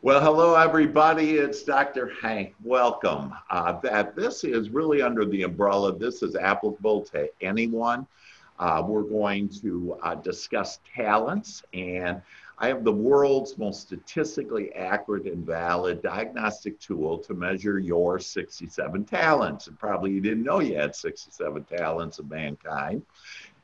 [0.00, 1.38] Well, hello, everybody.
[1.38, 2.12] It's Dr.
[2.22, 2.54] Hank.
[2.62, 3.34] Welcome.
[3.50, 5.92] Uh, that this is really under the umbrella.
[5.92, 8.06] This is applicable to anyone.
[8.60, 12.22] Uh, we're going to uh, discuss talents, and
[12.58, 19.04] I have the world's most statistically accurate and valid diagnostic tool to measure your 67
[19.04, 19.66] talents.
[19.66, 23.02] And probably you didn't know you had 67 talents of mankind.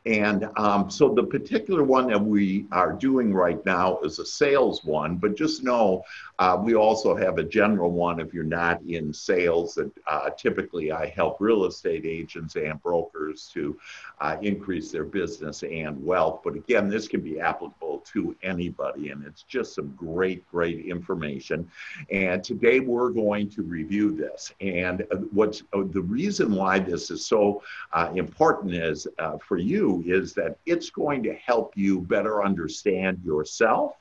[0.07, 4.85] And um, so the particular one that we are doing right now is a sales
[4.85, 6.05] one, but just know
[6.39, 9.75] uh, we also have a general one if you're not in sales.
[9.77, 13.79] That uh, typically I help real estate agents and brokers to
[14.21, 16.41] uh, increase their business and wealth.
[16.45, 21.71] But again, this can be applicable to anybody, and it's just some great, great information.
[22.11, 24.53] And today we're going to review this.
[24.61, 27.63] And uh, what's uh, the reason why this is so
[27.95, 29.07] uh, important is
[29.47, 33.97] for you is that it's going to help you better understand yourself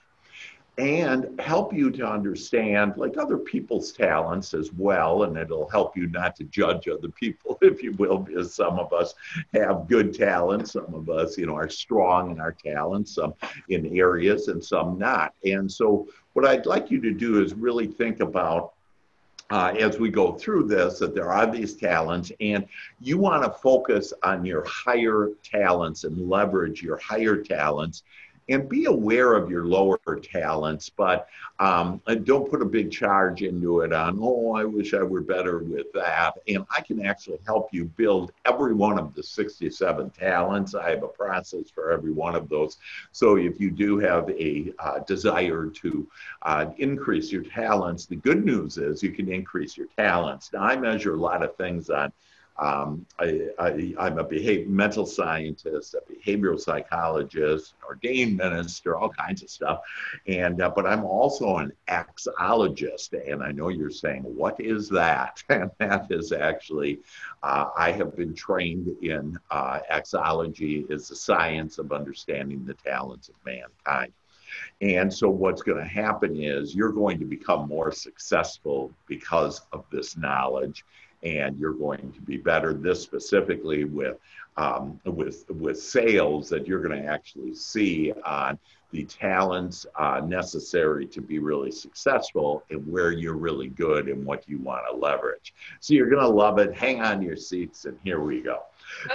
[0.79, 6.07] and help you to understand like other people's talents as well and it'll help you
[6.07, 9.13] not to judge other people if you will because some of us
[9.53, 13.35] have good talents some of us you know are strong in our talents some
[13.69, 15.33] in areas and some not.
[15.45, 18.73] And so what i'd like you to do is really think about
[19.53, 22.65] uh, as we go through this that there are these talents and
[22.99, 28.01] you want to focus on your higher talents and leverage your higher talents
[28.49, 31.27] and be aware of your lower talents, but
[31.59, 35.59] um, don't put a big charge into it on, oh, I wish I were better
[35.59, 36.33] with that.
[36.47, 40.75] And I can actually help you build every one of the 67 talents.
[40.75, 42.77] I have a process for every one of those.
[43.11, 46.07] So if you do have a uh, desire to
[46.41, 50.51] uh, increase your talents, the good news is you can increase your talents.
[50.51, 52.11] Now, I measure a lot of things on
[52.57, 53.49] um, I,
[53.97, 59.81] am a behavior, mental scientist, a behavioral psychologist, ordained minister, all kinds of stuff.
[60.27, 65.43] And uh, but I'm also an axiologist, and I know you're saying, what is that?
[65.53, 66.99] And that is actually,
[67.43, 73.29] uh, I have been trained in uh, axiology, is the science of understanding the talents
[73.29, 74.13] of mankind.
[74.81, 79.85] And so, what's going to happen is you're going to become more successful because of
[79.91, 80.83] this knowledge
[81.23, 82.73] and you're going to be better.
[82.73, 84.17] This specifically with
[84.57, 88.59] um, with with sales that you're going to actually see on
[88.91, 94.47] the talents uh, necessary to be really successful and where you're really good and what
[94.47, 95.53] you want to leverage.
[95.79, 96.75] So you're going to love it.
[96.75, 98.61] Hang on your seats, and here we go.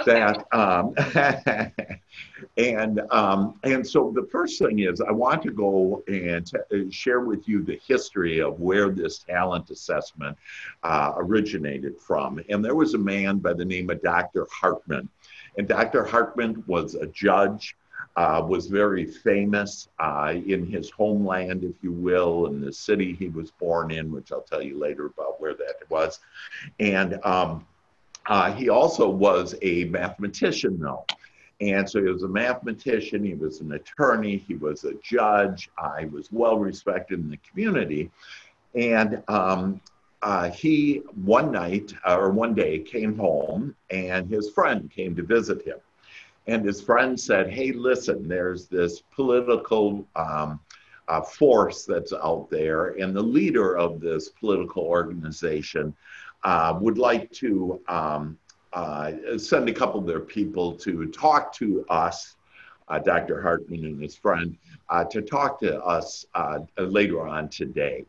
[0.05, 0.93] That um,
[2.57, 6.89] and um, and so the first thing is I want to go and t- uh,
[6.89, 10.37] share with you the history of where this talent assessment
[10.83, 12.41] uh, originated from.
[12.49, 14.47] And there was a man by the name of Dr.
[14.51, 15.09] Hartman,
[15.57, 16.03] and Dr.
[16.03, 17.75] Hartman was a judge.
[18.15, 23.29] Uh, was very famous uh, in his homeland, if you will, in the city he
[23.29, 26.19] was born in, which I'll tell you later about where that was.
[26.79, 27.65] And um,
[28.29, 31.05] uh, he also was a mathematician, though.
[31.61, 35.69] And so he was a mathematician, he was an attorney, he was a judge,
[35.99, 38.09] he was well respected in the community.
[38.75, 39.81] And um,
[40.21, 45.23] uh, he, one night uh, or one day, came home and his friend came to
[45.23, 45.79] visit him.
[46.47, 50.61] And his friend said, Hey, listen, there's this political um,
[51.09, 55.95] uh, force that's out there, and the leader of this political organization
[56.43, 58.37] uh, would like to um,
[58.73, 62.35] uh, send a couple of their people to talk to us,
[62.87, 63.41] uh, Dr.
[63.41, 64.57] Hartman and his friend,
[64.89, 68.05] uh, to talk to us uh, later on today.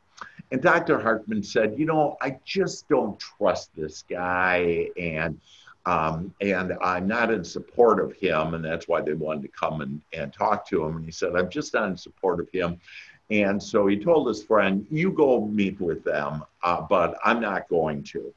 [0.53, 0.99] And Dr.
[0.99, 5.41] Hartman said, You know, I just don't trust this guy, and
[5.87, 9.81] um, and I'm not in support of him, and that's why they wanted to come
[9.81, 10.97] and, and talk to him.
[10.97, 12.79] And he said, I'm just not in support of him.
[13.31, 17.69] And so he told his friend, You go meet with them, uh, but I'm not
[17.69, 18.33] going to.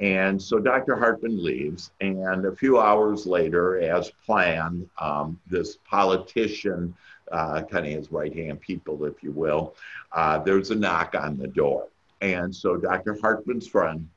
[0.00, 0.96] And so Dr.
[0.96, 6.94] Hartman leaves, and a few hours later, as planned, um, this politician,
[7.30, 9.74] uh, kind of his right hand people, if you will,
[10.12, 11.88] uh, there's a knock on the door.
[12.20, 13.18] And so Dr.
[13.20, 14.08] Hartman's friend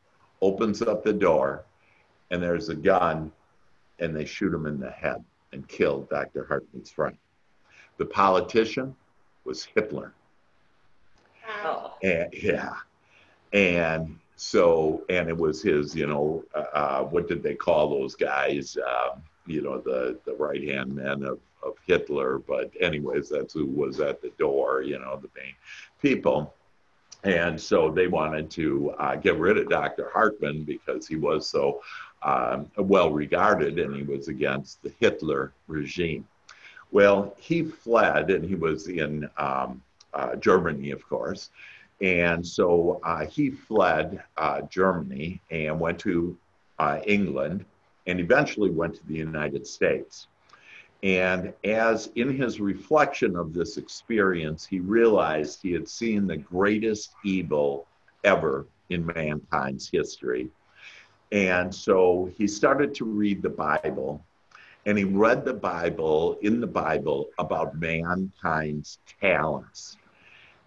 [0.42, 1.66] opens up the door,
[2.32, 3.32] and there's a gun,
[4.00, 6.46] and they shoot him in the head and kill Dr.
[6.46, 7.18] Hartman's friend.
[7.98, 8.96] The politician
[9.48, 10.14] was Hitler.
[11.64, 11.94] Oh.
[12.04, 12.74] And, yeah.
[13.54, 18.14] And so, and it was his, you know, uh, uh what did they call those
[18.16, 18.78] guys?
[18.78, 22.40] Um, you know, the, the right hand men of, of Hitler.
[22.40, 25.54] But, anyways, that's who was at the door, you know, the main
[26.02, 26.54] people.
[27.24, 30.10] And so they wanted to uh, get rid of Dr.
[30.14, 31.82] Hartman because he was so
[32.22, 36.28] um, well regarded and he was against the Hitler regime.
[36.92, 39.82] Well, he fled and he was in um,
[40.14, 41.50] uh, Germany, of course.
[42.02, 46.38] And so uh, he fled uh, Germany and went to
[46.80, 47.66] uh, England
[48.06, 50.28] and eventually went to the United States.
[51.04, 57.14] And as in his reflection of this experience, he realized he had seen the greatest
[57.24, 57.86] evil
[58.24, 60.50] ever in mankind's history.
[61.32, 64.24] And so he started to read the Bible,
[64.88, 69.98] and he read the Bible in the Bible about mankind's talents.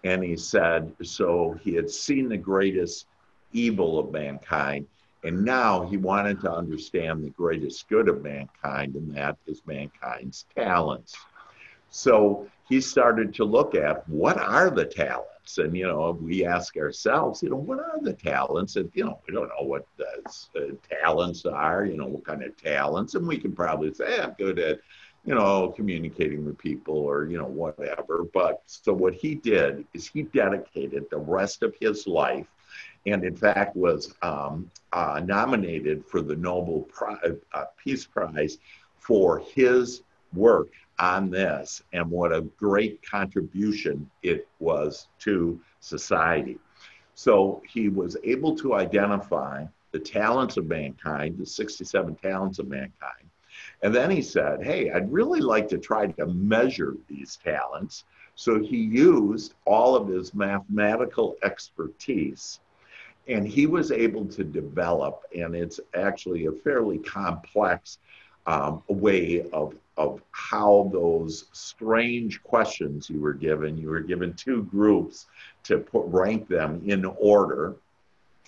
[0.03, 3.07] And he said, so he had seen the greatest
[3.51, 4.85] evil of mankind,
[5.23, 10.45] and now he wanted to understand the greatest good of mankind, and that is mankind's
[10.55, 11.15] talents.
[11.89, 15.30] So he started to look at what are the talents?
[15.57, 18.75] And, you know, we ask ourselves, you know, what are the talents?
[18.75, 20.21] And, you know, we don't know what the
[20.55, 23.15] uh, talents are, you know, what kind of talents.
[23.15, 24.79] And we can probably say, I'm good at,
[25.25, 28.23] you know, communicating with people or, you know, whatever.
[28.33, 32.47] But so what he did is he dedicated the rest of his life
[33.05, 37.17] and in fact was um, uh, nominated for the Nobel Prize,
[37.53, 38.57] uh, Peace Prize
[38.99, 40.03] for his
[40.33, 40.69] work
[41.01, 46.57] on this and what a great contribution it was to society.
[47.15, 53.27] So he was able to identify the talents of mankind, the 67 talents of mankind.
[53.81, 58.05] And then he said, Hey, I'd really like to try to measure these talents.
[58.35, 62.59] So he used all of his mathematical expertise
[63.27, 67.99] and he was able to develop, and it's actually a fairly complex
[68.47, 74.63] um, way of, of how those strange questions you were given, you were given two
[74.63, 75.27] groups
[75.63, 77.75] to put, rank them in order.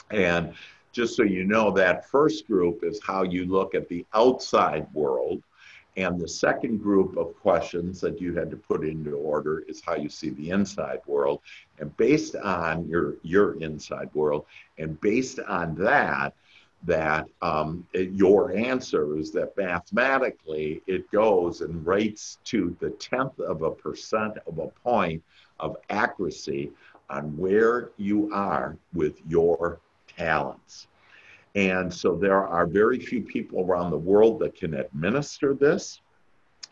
[0.09, 0.53] And
[0.93, 5.43] just so you know, that first group is how you look at the outside world.
[5.95, 9.95] And the second group of questions that you had to put into order is how
[9.95, 11.41] you see the inside world.
[11.79, 14.45] And based on your, your inside world,
[14.79, 16.33] and based on that,
[16.85, 23.39] that um, it, your answer is that mathematically it goes and rates to the tenth
[23.39, 25.23] of a percent of a point
[25.59, 26.71] of accuracy
[27.09, 29.79] on where you are with your
[30.17, 30.87] talents.
[31.55, 36.01] And so there are very few people around the world that can administer this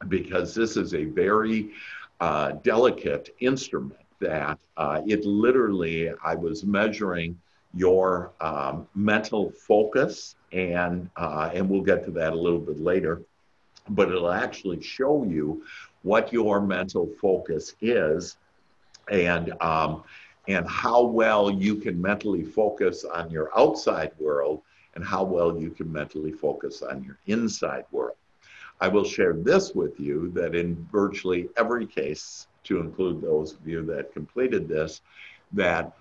[0.08, 1.72] because this is a very
[2.20, 7.40] uh, delicate instrument that uh, it literally, I was measuring
[7.74, 13.22] your um, mental focus, and, uh, and we'll get to that a little bit later,
[13.90, 15.64] but it'll actually show you
[16.04, 18.38] what your mental focus is
[19.10, 20.04] and, um,
[20.48, 24.62] and how well you can mentally focus on your outside world
[24.96, 28.18] and how well you can mentally focus on your inside world.
[28.82, 33.68] I will share this with you that in virtually every case, to include those of
[33.68, 35.02] you that completed this,
[35.54, 35.94] that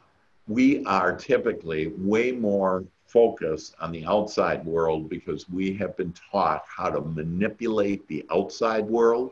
[0.51, 6.65] we are typically way more focused on the outside world because we have been taught
[6.67, 9.31] how to manipulate the outside world,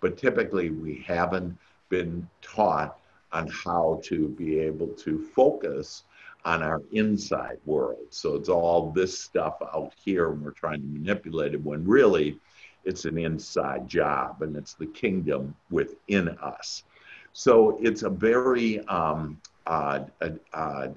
[0.00, 1.58] but typically we haven't
[1.88, 3.00] been taught
[3.32, 6.04] on how to be able to focus
[6.44, 8.06] on our inside world.
[8.10, 12.38] So it's all this stuff out here and we're trying to manipulate it when really
[12.84, 16.84] it's an inside job and it's the kingdom within us.
[17.32, 19.40] So it's a very um,
[19.70, 20.88] uh, uh, uh,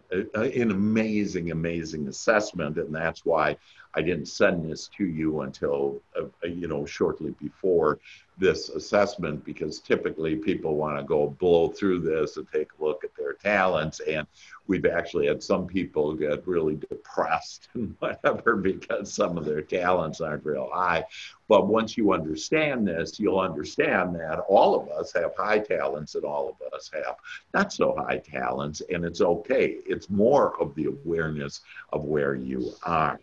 [0.41, 3.55] an amazing, amazing assessment, and that's why
[3.95, 7.99] I didn't send this to you until uh, you know shortly before
[8.37, 13.03] this assessment because typically people want to go blow through this and take a look
[13.03, 14.25] at their talents and
[14.65, 20.19] we've actually had some people get really depressed and whatever because some of their talents
[20.19, 21.05] aren't real high.
[21.47, 26.23] But once you understand this you'll understand that all of us have high talents and
[26.23, 27.17] all of us have
[27.53, 29.77] not so high talents and it's okay.
[29.85, 33.19] It's more of the awareness of where you are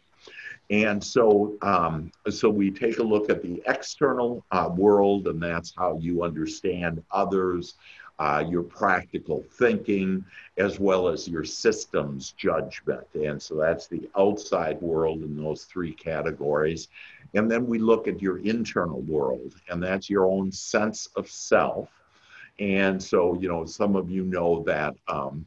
[0.70, 5.74] and so, um, so we take a look at the external uh, world, and that's
[5.76, 7.74] how you understand others,
[8.20, 10.24] uh, your practical thinking,
[10.58, 13.04] as well as your systems judgment.
[13.14, 16.86] And so that's the outside world in those three categories.
[17.34, 21.88] And then we look at your internal world, and that's your own sense of self.
[22.60, 25.46] And so, you know, some of you know that um,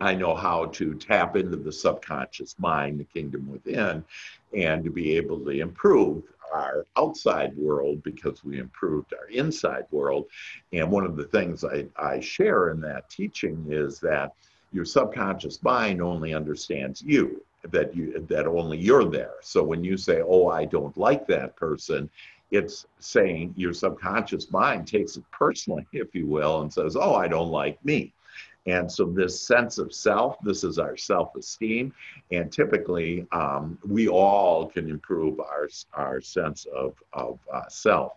[0.00, 4.04] I know how to tap into the subconscious mind, the kingdom within,
[4.56, 10.26] and to be able to improve our outside world because we improved our inside world.
[10.72, 14.32] And one of the things I, I share in that teaching is that
[14.72, 19.96] your subconscious mind only understands you that you that only you're there so when you
[19.96, 22.10] say oh i don't like that person
[22.50, 27.26] it's saying your subconscious mind takes it personally if you will and says oh i
[27.26, 28.12] don't like me
[28.66, 31.92] And so, this sense of self, this is our self esteem.
[32.32, 38.12] And typically, um, we all can improve our, our sense of, of uh, self.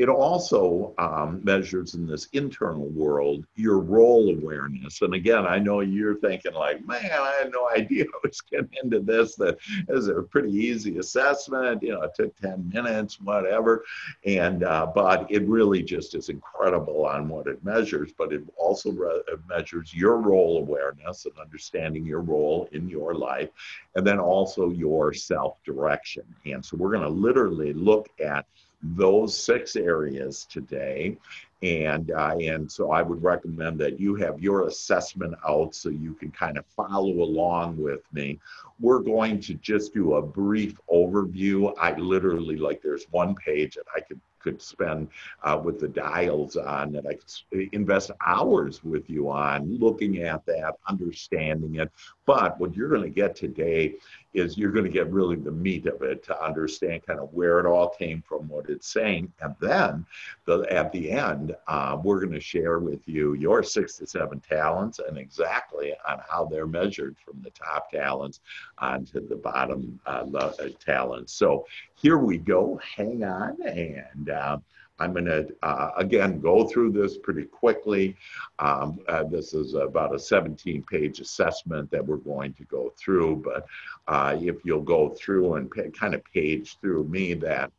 [0.00, 5.02] It also um, measures in this internal world your role awareness.
[5.02, 8.70] And again, I know you're thinking, like, man, I had no idea I was getting
[8.82, 9.34] into this.
[9.34, 9.58] That
[9.90, 11.82] is a pretty easy assessment.
[11.82, 13.84] You know, it took 10 minutes, whatever.
[14.24, 18.10] And, uh, but it really just is incredible on what it measures.
[18.16, 23.50] But it also re- measures your role awareness and understanding your role in your life,
[23.96, 26.22] and then also your self direction.
[26.46, 28.46] And so we're going to literally look at
[28.82, 31.16] those six areas today.
[31.62, 36.14] And, uh, and so I would recommend that you have your assessment out so you
[36.14, 38.38] can kind of follow along with me.
[38.80, 41.74] We're going to just do a brief overview.
[41.78, 45.08] I literally, like, there's one page that I could could spend
[45.42, 50.44] uh, with the dials on that I could invest hours with you on looking at
[50.46, 51.90] that, understanding it.
[52.26, 53.94] But what you're going to get today
[54.32, 57.58] is you're going to get really the meat of it to understand kind of where
[57.58, 59.32] it all came from, what it's saying.
[59.40, 60.06] And then
[60.44, 64.40] the, at the end, uh, we're going to share with you your six to seven
[64.40, 68.40] talents and exactly on how they're measured from the top talents
[68.78, 70.52] onto the bottom uh, uh
[70.84, 71.32] talents.
[71.32, 72.80] So here we go.
[72.96, 73.56] Hang on.
[73.66, 74.58] And uh,
[75.00, 78.16] I'm going to, uh, again, go through this pretty quickly.
[78.58, 83.36] Um, uh, this is about a 17 page assessment that we're going to go through.
[83.36, 83.66] But
[84.06, 87.72] uh, if you'll go through and kind of page through me that,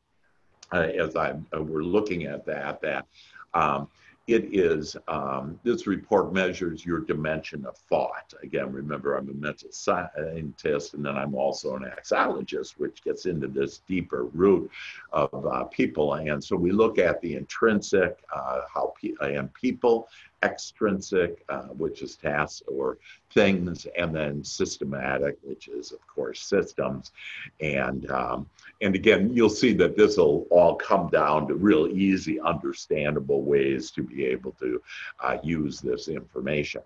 [0.74, 3.06] uh, as I uh, we're looking at that, that
[3.54, 3.88] um,
[4.28, 8.34] it is, um, this report measures your dimension of thought.
[8.44, 13.48] Again, remember, I'm a mental scientist and then I'm also an axiologist, which gets into
[13.48, 14.70] this deeper root
[15.12, 16.14] of uh, people.
[16.14, 20.08] And so we look at the intrinsic, uh, how pe- and people,
[20.44, 22.98] extrinsic, uh, which is tasks or
[23.34, 27.12] things, and then systematic, which is, of course, systems.
[27.60, 28.50] And um,
[28.82, 33.92] and again, you'll see that this will all come down to real easy, understandable ways
[33.92, 34.82] to be able to
[35.20, 36.82] uh, use this information.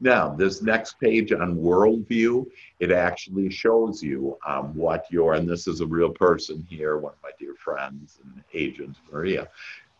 [0.00, 2.46] Now, this next page on worldview,
[2.78, 7.12] it actually shows you um, what your, and this is a real person here, one
[7.12, 9.48] of my dear friends and agents, Maria,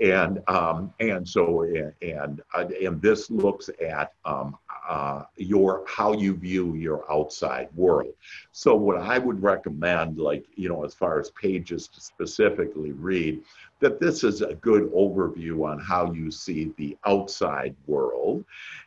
[0.01, 1.63] and um, and so
[2.01, 4.57] and uh, and this looks at um,
[4.89, 8.15] uh, your how you view your outside world.
[8.53, 13.43] So what I would recommend, like you know, as far as pages to specifically read,
[13.81, 18.45] that this is a good overview on how you see the outside world,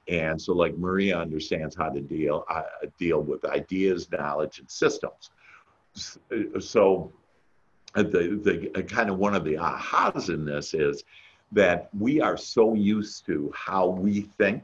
[0.07, 2.63] and so like Maria understands how to deal uh,
[2.97, 5.29] deal with ideas, knowledge, and systems.
[6.59, 7.11] So
[8.01, 11.03] the, the uh, kind of one of the ahas in this is
[11.51, 14.63] that we are so used to how we think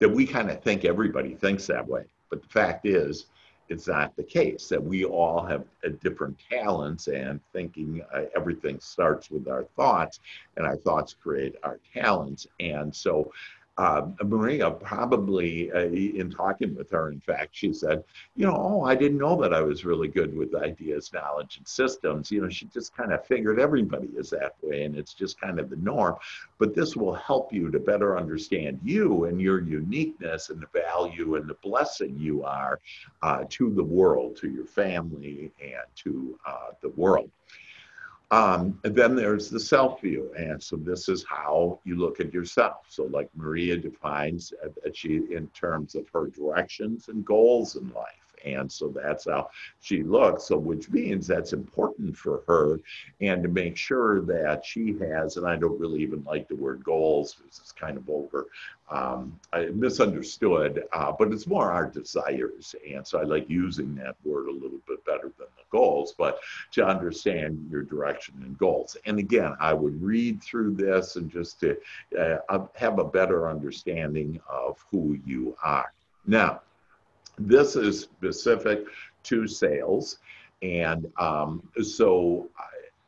[0.00, 2.02] that we kind of think everybody thinks that way.
[2.28, 3.26] But the fact is,
[3.68, 5.64] it's not the case that we all have
[6.00, 10.20] different talents and thinking uh, everything starts with our thoughts
[10.56, 13.32] and our thoughts create our talents and so
[13.78, 18.02] uh, Maria probably, uh, in talking with her, in fact, she said,
[18.34, 21.68] you know, oh, I didn't know that I was really good with ideas, knowledge, and
[21.68, 22.30] systems.
[22.30, 25.60] You know, she just kind of figured everybody is that way, and it's just kind
[25.60, 26.16] of the norm.
[26.58, 31.36] But this will help you to better understand you and your uniqueness and the value
[31.36, 32.80] and the blessing you are
[33.22, 37.30] uh, to the world, to your family, and to uh, the world.
[38.32, 40.32] Um, and then there's the self view.
[40.36, 42.86] And so this is how you look at yourself.
[42.88, 48.25] So, like Maria defines uh, she in terms of her directions and goals in life.
[48.44, 49.50] And so that's how
[49.80, 50.44] she looks.
[50.44, 52.80] So, which means that's important for her
[53.20, 56.84] and to make sure that she has, and I don't really even like the word
[56.84, 58.46] goals it's kind of over
[58.90, 59.38] um,
[59.72, 62.74] misunderstood, uh, but it's more our desires.
[62.88, 66.38] And so I like using that word a little bit better than the goals, but
[66.72, 68.96] to understand your direction and goals.
[69.06, 71.76] And again, I would read through this and just to
[72.18, 75.92] uh, have a better understanding of who you are.
[76.26, 76.62] Now,
[77.38, 78.84] this is specific
[79.24, 80.18] to sales.
[80.62, 82.48] And um, so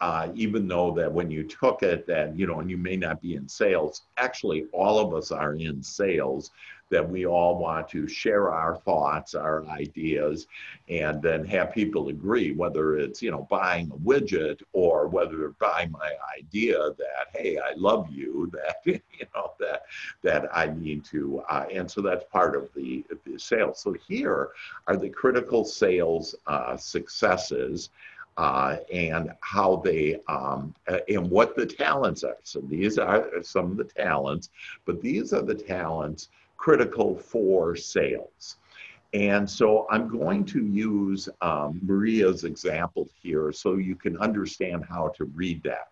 [0.01, 3.21] uh, even though that when you took it that you know and you may not
[3.21, 6.51] be in sales actually all of us are in sales
[6.91, 10.47] that we all want to share our thoughts our ideas
[10.89, 15.91] and then have people agree whether it's you know buying a widget or whether buying
[15.91, 19.83] my idea that hey i love you that you know that
[20.23, 23.81] that i need to uh, and so that's part of the, the sales.
[23.81, 24.51] So here
[24.87, 27.91] are the critical sales uh, successes
[28.39, 30.73] uh, and how they um,
[31.09, 32.39] and what the talents are.
[32.45, 34.51] So these are some of the talents,
[34.87, 38.57] but these are the talents critical for sales.
[39.13, 45.09] And so I'm going to use um, Maria's example here so you can understand how
[45.17, 45.89] to read that.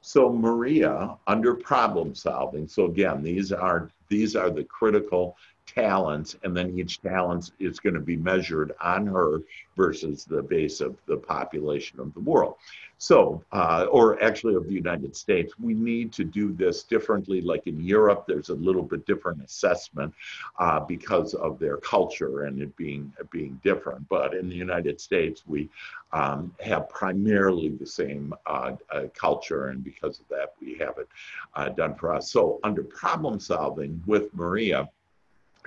[0.00, 5.36] So Maria, under problem solving, so again, these are these are the critical
[5.74, 9.42] talents, and then each talent is going to be measured on her
[9.76, 12.56] versus the base of the population of the world.
[12.98, 17.40] So, uh, or actually of the United States, we need to do this differently.
[17.40, 20.12] Like in Europe, there's a little bit different assessment
[20.58, 24.06] uh, because of their culture and it being being different.
[24.10, 25.70] But in the United States, we
[26.12, 31.08] um, have primarily the same uh, uh culture, and because of that, we have it
[31.54, 32.30] uh, done for us.
[32.30, 34.90] So, under problem solving with Maria,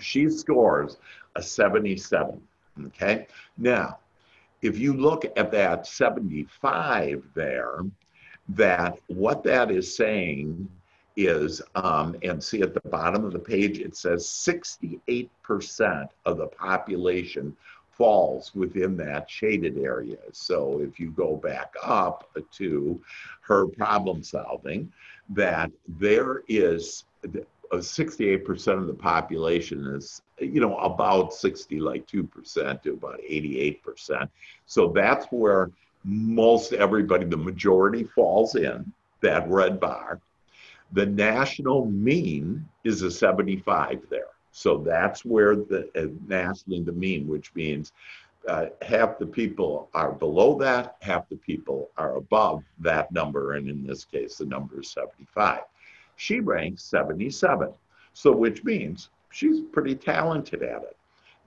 [0.04, 0.98] she scores
[1.36, 2.42] a 77.
[2.88, 3.98] Okay, now
[4.64, 7.80] if you look at that 75 there,
[8.50, 10.70] that what that is saying
[11.16, 16.48] is, um, and see at the bottom of the page, it says 68% of the
[16.48, 17.56] population
[17.92, 20.18] falls within that shaded area.
[20.32, 23.02] So if you go back up to
[23.42, 24.92] her problem solving,
[25.30, 27.04] that there is
[27.78, 34.30] 68% of the population is, you know, about 60, like 2% to about 88%.
[34.66, 35.72] So that's where
[36.04, 40.20] most everybody, the majority falls in that red bar.
[40.92, 44.28] The national mean is a 75 there.
[44.52, 47.92] So that's where the uh, nationally the mean, which means
[48.48, 53.68] uh, half the people are below that, half the people are above that number, and
[53.70, 55.62] in this case, the number is 75.
[56.16, 57.74] She ranks 77.
[58.14, 60.98] So, which means she's pretty talented at it.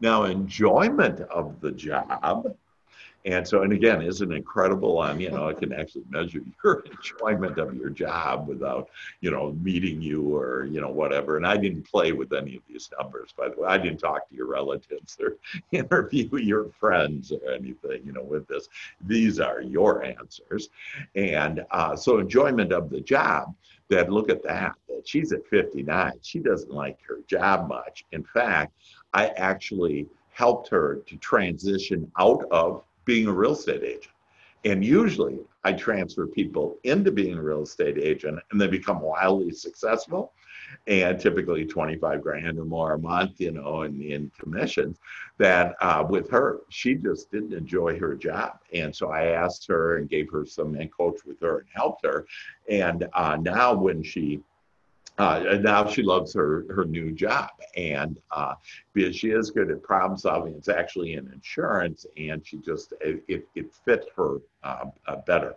[0.01, 2.55] Now, enjoyment of the job,
[3.27, 7.59] and so, and again, isn't incredible on, you know, I can actually measure your enjoyment
[7.59, 8.89] of your job without,
[9.21, 11.37] you know, meeting you or, you know, whatever.
[11.37, 13.69] And I didn't play with any of these numbers, by the way.
[13.69, 15.39] I didn't talk to your relatives or
[15.73, 18.69] interview your friends or anything, you know, with this.
[19.05, 20.69] These are your answers.
[21.17, 23.53] And uh, so, enjoyment of the job
[23.89, 26.13] that look at that, that she's at 59.
[26.23, 28.05] She doesn't like her job much.
[28.13, 28.73] In fact,
[29.15, 34.15] I actually helped her to transition out of being a real estate agent.
[34.65, 39.53] And usually I transfer people into being a real estate agent and they become wildly
[39.53, 40.33] successful
[40.87, 44.99] and typically 25 grand or more a month, you know, in, in commissions.
[45.39, 48.59] That uh, with her, she just didn't enjoy her job.
[48.73, 52.05] And so I asked her and gave her some and coached with her and helped
[52.05, 52.27] her.
[52.69, 54.41] And uh, now when she
[55.19, 58.55] uh, and now she loves her her new job, and uh,
[58.93, 63.47] because she is good at problem solving, it's actually in insurance, and she just it,
[63.55, 65.55] it fit her uh, uh better.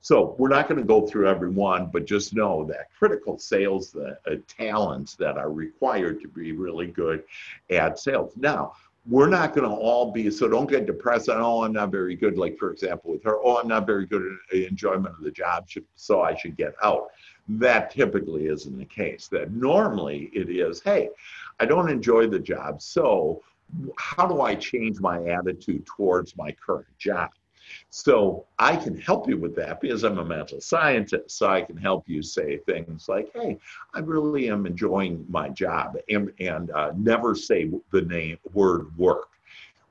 [0.00, 3.90] So we're not going to go through every one, but just know that critical sales
[3.90, 7.24] the uh, talents that are required to be really good
[7.68, 8.32] at sales.
[8.36, 8.74] Now
[9.06, 12.14] we're not going to all be so don't get depressed on oh i'm not very
[12.14, 15.30] good like for example with her oh i'm not very good at enjoyment of the
[15.30, 17.08] job so i should get out
[17.48, 21.08] that typically isn't the case that normally it is hey
[21.58, 23.42] i don't enjoy the job so
[23.98, 27.30] how do i change my attitude towards my current job
[27.90, 31.38] so I can help you with that because I'm a mental scientist.
[31.38, 33.58] So I can help you say things like, hey,
[33.94, 39.28] I really am enjoying my job and, and uh, never say the name word work.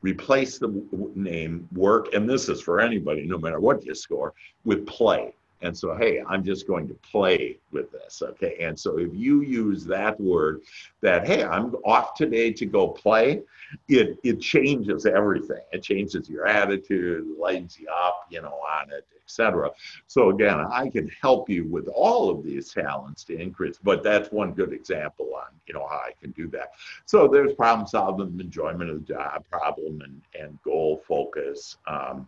[0.01, 0.69] Replace the
[1.13, 4.33] name work, and this is for anybody, no matter what you score,
[4.63, 5.33] with play.
[5.61, 8.21] And so, hey, I'm just going to play with this.
[8.21, 8.57] Okay.
[8.61, 10.61] And so if you use that word
[11.01, 13.41] that, hey, I'm off today to go play,
[13.87, 15.61] it, it changes everything.
[15.71, 19.69] It changes your attitude, lightens you up, you know, on it, etc.
[20.07, 24.31] So again, I can help you with all of these talents to increase, but that's
[24.31, 26.71] one good example on, you know, how I can do that.
[27.05, 31.77] So there's problem solving, enjoyment of the job, problem and, and goal focus.
[31.85, 32.27] Um,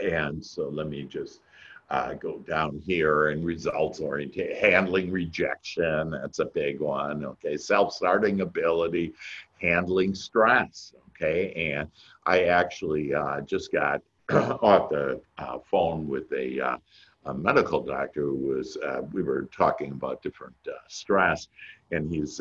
[0.00, 1.40] and so let me just
[1.90, 7.24] uh, go down here and results oriented, handling rejection, that's a big one.
[7.24, 9.12] Okay, self starting ability,
[9.60, 10.94] handling stress.
[11.10, 11.88] Okay, and
[12.26, 16.76] I actually uh, just got off the uh, phone with a, uh,
[17.26, 21.46] a, medical doctor who was, uh, we were talking about different uh, stress,
[21.92, 22.40] and he's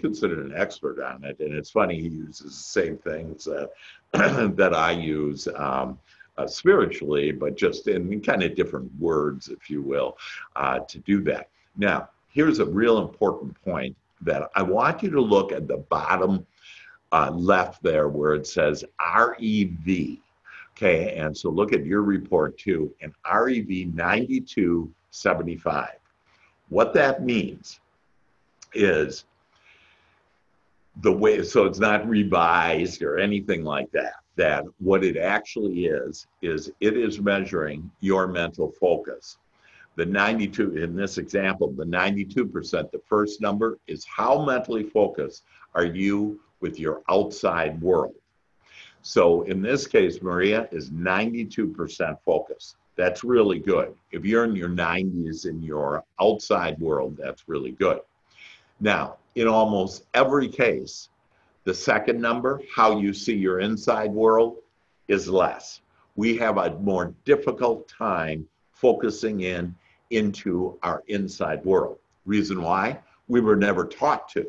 [0.00, 1.40] considered an expert on it.
[1.40, 3.48] And it's funny, he uses the same things
[4.12, 5.48] that I use.
[5.56, 5.98] Um,
[6.38, 10.16] uh, spiritually, but just in kind of different words, if you will,
[10.56, 11.50] uh, to do that.
[11.76, 16.46] Now, here's a real important point that I want you to look at the bottom
[17.12, 20.18] uh, left there where it says REV.
[20.76, 25.88] Okay, and so look at your report too, and REV 9275.
[26.68, 27.80] What that means
[28.74, 29.24] is
[31.00, 34.14] the way, so it's not revised or anything like that.
[34.38, 39.36] That what it actually is, is it is measuring your mental focus.
[39.96, 45.42] The 92, in this example, the 92%, the first number is how mentally focused
[45.74, 48.14] are you with your outside world.
[49.02, 52.76] So in this case, Maria is 92% focused.
[52.94, 53.92] That's really good.
[54.12, 57.98] If you're in your 90s in your outside world, that's really good.
[58.78, 61.08] Now, in almost every case,
[61.68, 64.56] the second number, how you see your inside world,
[65.06, 65.82] is less.
[66.16, 69.74] We have a more difficult time focusing in
[70.08, 71.98] into our inside world.
[72.24, 72.98] Reason why?
[73.28, 74.46] We were never taught to.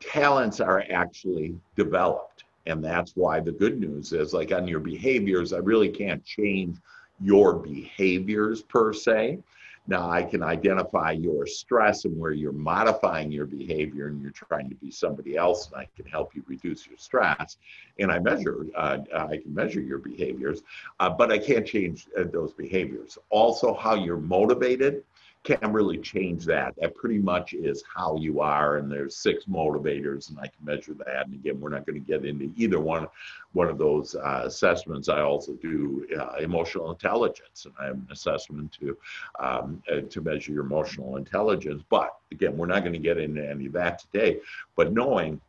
[0.00, 2.44] Talents are actually developed.
[2.64, 6.78] And that's why the good news is like on your behaviors, I really can't change
[7.20, 9.40] your behaviors per se.
[9.86, 14.70] Now I can identify your stress and where you're modifying your behavior and you're trying
[14.70, 17.58] to be somebody else and I can help you reduce your stress.
[17.98, 20.62] And I measure, uh, I can measure your behaviors,
[21.00, 23.18] uh, but I can't change uh, those behaviors.
[23.28, 25.04] Also how you're motivated
[25.44, 26.74] can't really change that.
[26.80, 30.94] That pretty much is how you are, and there's six motivators, and I can measure
[30.94, 31.26] that.
[31.26, 33.06] And again, we're not going to get into either one,
[33.52, 35.10] one of those uh, assessments.
[35.10, 38.96] I also do uh, emotional intelligence, and I have an assessment to
[39.38, 41.84] um, uh, to measure your emotional intelligence.
[41.90, 44.40] But again, we're not going to get into any of that today.
[44.76, 45.40] But knowing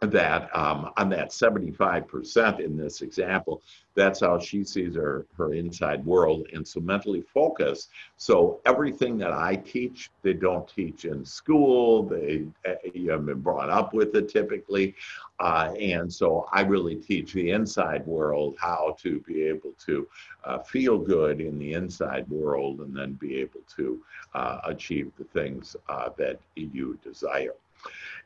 [0.00, 3.62] that um, on that 75% in this example,
[3.94, 6.46] that's how she sees her, her inside world.
[6.52, 7.88] And so mentally focused.
[8.18, 12.02] So everything that I teach, they don't teach in school.
[12.02, 12.44] They
[12.92, 14.94] you have been brought up with it typically.
[15.40, 20.06] Uh, and so I really teach the inside world how to be able to
[20.44, 24.02] uh, feel good in the inside world and then be able to
[24.34, 27.54] uh, achieve the things uh, that you desire.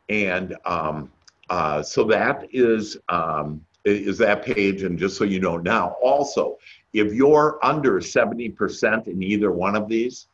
[0.09, 1.11] And um,
[1.51, 6.59] uh, so that is um, is that page, and just so you know now, also,
[6.93, 10.27] if you're under 70% in either one of these,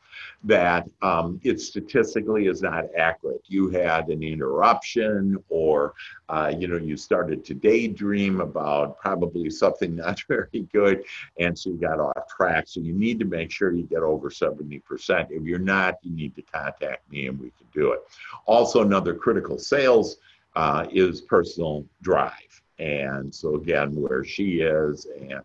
[0.45, 3.43] that um, it statistically is not accurate.
[3.47, 5.95] You had an interruption, or
[6.29, 11.05] uh, you know, you started to daydream about probably something not very good,
[11.39, 12.65] and so you got off track.
[12.67, 14.83] So you need to make sure you get over 70%.
[15.31, 18.01] If you're not, you need to contact me, and we can do it.
[18.45, 20.19] Also, another critical sales
[20.57, 22.63] uh, is personal drive.
[22.79, 25.41] And so again, where she is and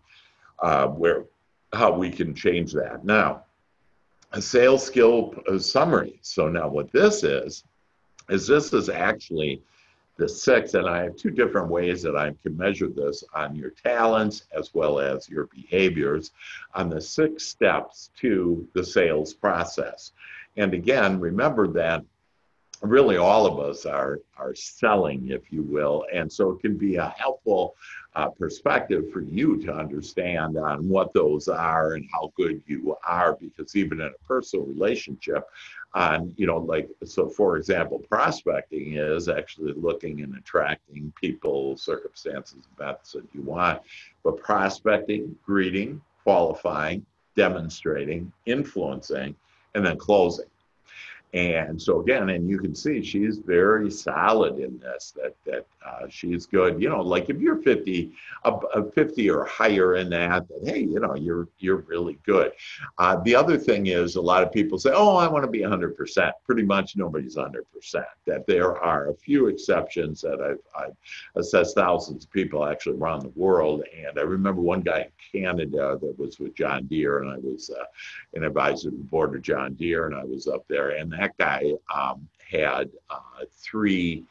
[0.58, 1.24] uh, where
[1.72, 3.04] how we can change that.
[3.04, 3.44] Now,
[4.32, 6.18] a sales skill summary.
[6.22, 7.64] So now what this is,
[8.28, 9.62] is this is actually
[10.18, 13.70] the six, and I have two different ways that I can measure this on your
[13.70, 16.32] talents as well as your behaviors
[16.74, 20.12] on the six steps to the sales process.
[20.56, 22.04] And again, remember that
[22.82, 26.96] really all of us are are selling, if you will, and so it can be
[26.96, 27.76] a helpful
[28.14, 33.36] uh, perspective for you to understand on what those are and how good you are.
[33.36, 35.44] Because even in a personal relationship,
[35.94, 42.64] on you know, like so, for example, prospecting is actually looking and attracting people, circumstances,
[42.76, 43.80] events that you want,
[44.24, 47.04] but prospecting, greeting, qualifying,
[47.36, 49.34] demonstrating, influencing,
[49.74, 50.46] and then closing.
[51.34, 55.14] And so again, and you can see she's very solid in this.
[55.16, 56.80] That that uh, she's good.
[56.80, 58.12] You know, like if you're 50,
[58.44, 62.52] uh, 50 or higher in that, that hey, you know, you're you're really good.
[62.98, 65.62] Uh, the other thing is, a lot of people say, oh, I want to be
[65.62, 65.96] 100.
[65.96, 67.64] percent Pretty much nobody's 100.
[67.72, 70.96] percent That there are a few exceptions that I've, I've
[71.36, 73.84] assessed thousands of people actually around the world.
[73.96, 77.70] And I remember one guy in Canada that was with John Deere, and I was
[77.70, 77.84] uh,
[78.34, 81.36] an advisor to the board of John Deere, and I was up there, and that
[81.38, 84.24] guy um, had uh, three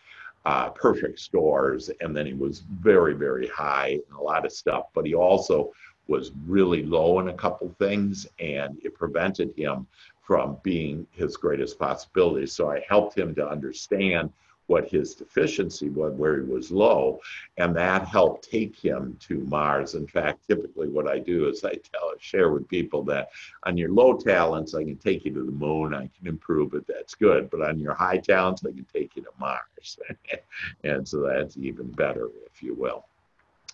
[0.46, 4.86] uh, perfect scores, and then he was very, very high in a lot of stuff.
[4.94, 5.72] But he also
[6.08, 9.88] was really low in a couple things, and it prevented him
[10.22, 12.48] from being his greatest possibility.
[12.48, 14.32] So I helped him to understand
[14.72, 17.20] what his deficiency was, where he was low,
[17.58, 19.96] and that helped take him to Mars.
[19.96, 23.32] In fact, typically what I do is I tell, share with people that
[23.64, 26.88] on your low talents, I can take you to the moon, I can improve it,
[26.88, 30.00] that's good, but on your high talents, I can take you to Mars.
[30.86, 33.04] and so that's even better, if you will.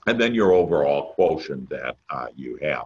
[0.08, 2.86] And then your overall quotient that uh, you have.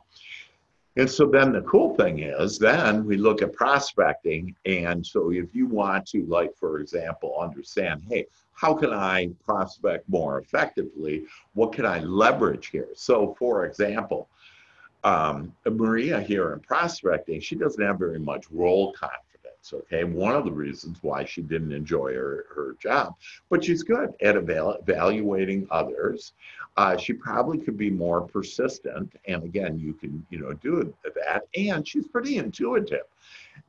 [0.98, 4.54] And so then the cool thing is, then we look at prospecting.
[4.66, 10.08] And so if you want to, like, for example, understand, hey, how can I prospect
[10.10, 11.26] more effectively?
[11.54, 12.90] What can I leverage here?
[12.94, 14.28] So, for example,
[15.04, 19.31] um, Maria here in prospecting, she doesn't have very much role confidence.
[19.62, 19.86] Influence.
[19.92, 23.16] Okay, one of the reasons why she didn't enjoy her, her job,
[23.50, 26.34] but she's good at eval- evaluating others.
[26.78, 31.44] Uh, she probably could be more persistent, and again, you can you know do that.
[31.56, 33.04] And she's pretty intuitive.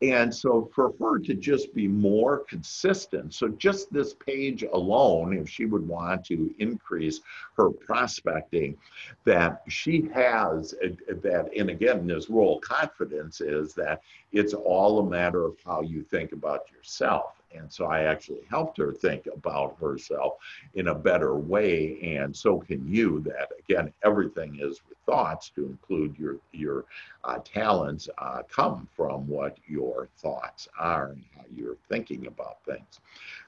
[0.03, 5.49] And so for her to just be more consistent, so just this page alone, if
[5.49, 7.21] she would want to increase
[7.57, 8.77] her prospecting,
[9.25, 10.89] that she has uh,
[11.23, 16.03] that, and again, this role confidence is that it's all a matter of how you
[16.03, 17.42] think about yourself.
[17.57, 20.35] And so I actually helped her think about herself
[20.75, 21.99] in a better way.
[22.03, 26.85] And so can you that again, everything is with thoughts to include your, your
[27.25, 33.01] uh, talents uh, come from what your thoughts are and how you're thinking about things.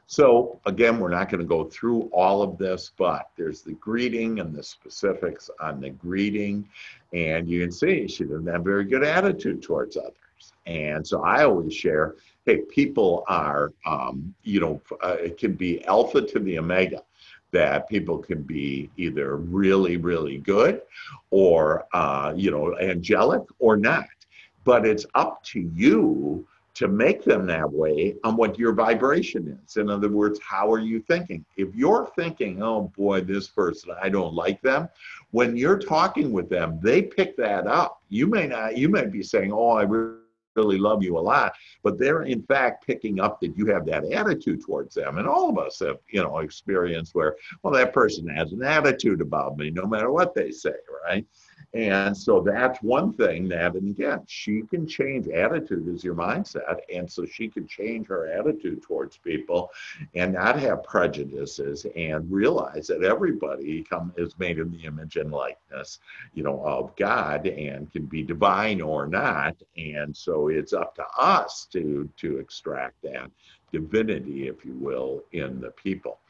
[0.07, 4.41] So again, we're not going to go through all of this, but there's the greeting
[4.41, 6.69] and the specifics on the greeting.
[7.13, 10.13] And you can see she doesn't have very good attitude towards others.
[10.67, 15.85] And so I always share, hey, people are, um, you know, uh, it can be
[15.87, 17.03] alpha to the omega
[17.53, 20.83] that people can be either really, really good
[21.31, 24.07] or, uh, you know, angelic or not.
[24.65, 29.77] But it's up to you to make them that way on what your vibration is.
[29.77, 31.45] In other words, how are you thinking?
[31.57, 34.89] If you're thinking, oh boy, this person, I don't like them,
[35.31, 38.03] when you're talking with them, they pick that up.
[38.09, 40.19] You may not, you may be saying, oh, I really
[40.57, 44.05] really love you a lot, but they're in fact picking up that you have that
[44.05, 45.19] attitude towards them.
[45.19, 49.21] And all of us have, you know, experienced where, well, that person has an attitude
[49.21, 50.75] about me no matter what they say,
[51.07, 51.27] right?
[51.75, 56.79] And so that's one thing that, and again, she can change attitude is your mindset.
[56.93, 59.71] And so she can change her attitude towards people
[60.15, 65.33] and not have prejudices and realize that everybody come, is made in the image and
[65.33, 65.99] likeness,
[66.35, 69.57] you know, of God and can be divine or not.
[69.77, 73.31] And so it's up to us to, to extract that
[73.75, 76.21] divinity, if you will, in the people.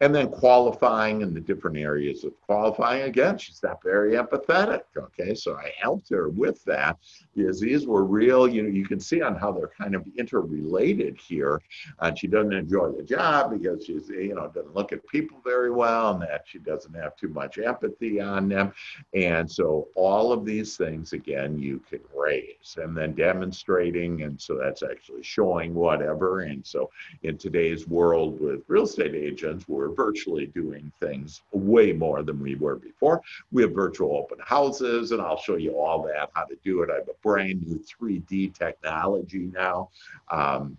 [0.00, 3.02] And then qualifying in the different areas of qualifying.
[3.02, 4.82] Again, she's not very empathetic.
[4.96, 6.96] Okay, so I helped her with that
[7.36, 11.18] because these were real, you know, you can see on how they're kind of interrelated
[11.18, 11.60] here.
[11.98, 15.70] Uh, she doesn't enjoy the job because she's, you know, doesn't look at people very
[15.70, 18.72] well and that she doesn't have too much empathy on them.
[19.12, 24.22] And so all of these things, again, you can raise and then demonstrating.
[24.22, 26.40] And so that's actually showing whatever.
[26.40, 26.90] And so
[27.22, 32.54] in today's world with real estate agents, we're virtually doing things way more than we
[32.54, 33.20] were before.
[33.52, 36.90] We have virtual open houses, and I'll show you all that, how to do it.
[36.90, 39.90] I have a brand new 3D technology now.
[40.30, 40.78] Um,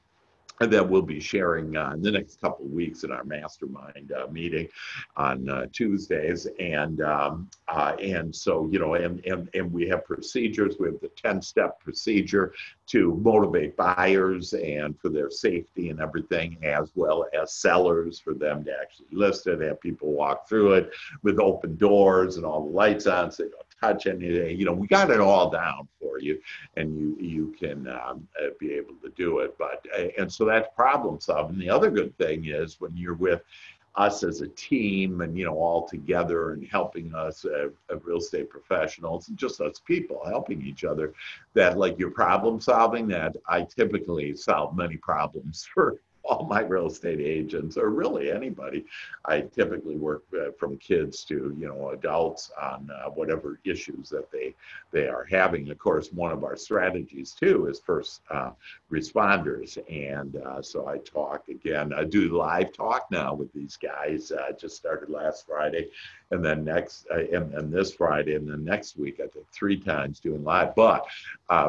[0.59, 4.27] that we'll be sharing uh, in the next couple of weeks in our mastermind uh,
[4.31, 4.67] meeting
[5.17, 6.47] on uh, Tuesdays.
[6.59, 10.75] And um, uh, and so you know, and, and and we have procedures.
[10.79, 12.53] We have the ten step procedure
[12.87, 18.63] to motivate buyers and for their safety and everything, as well as sellers for them
[18.63, 20.91] to actually list it, have people walk through it
[21.23, 23.45] with open doors and all the lights on, so
[23.79, 24.57] touch anything.
[24.57, 26.39] You know, we got it all down for you,
[26.77, 29.57] and you you can um, uh, be able to do it.
[29.57, 31.57] But uh, and so that's problem solving.
[31.57, 33.41] The other good thing is when you're with
[33.97, 38.17] us as a team and you know all together and helping us uh, uh, real
[38.17, 41.13] estate professionals just us people helping each other
[41.53, 46.87] that like your problem solving that i typically solve many problems for all my real
[46.87, 48.85] estate agents or really anybody.
[49.25, 54.31] I typically work uh, from kids to you know adults on uh, whatever issues that
[54.31, 54.55] they
[54.91, 55.69] they are having.
[55.69, 58.51] Of course, one of our strategies too is first uh,
[58.91, 61.93] responders, and uh, so I talk again.
[61.93, 64.31] I do live talk now with these guys.
[64.31, 65.89] Uh, just started last Friday,
[66.31, 70.19] and then next uh, and, this Friday, and then next week I think three times
[70.19, 70.75] doing live.
[70.75, 71.05] But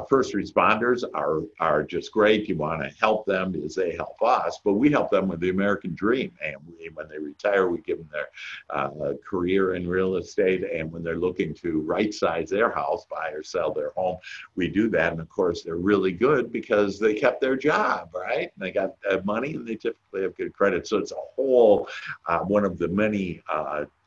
[0.08, 2.48] first responders are are just great.
[2.48, 5.50] You want to help them as they help us but we help them with the
[5.50, 6.32] American dream.
[6.42, 8.28] And we, when they retire, we give them their
[8.70, 10.64] uh, career in real estate.
[10.64, 14.18] And when they're looking to right size their house, buy or sell their home,
[14.54, 15.12] we do that.
[15.12, 18.50] And of course, they're really good because they kept their job, right?
[18.54, 20.86] And they got uh, money and they typically have good credit.
[20.86, 21.88] So it's a whole
[22.26, 23.42] uh, one of the many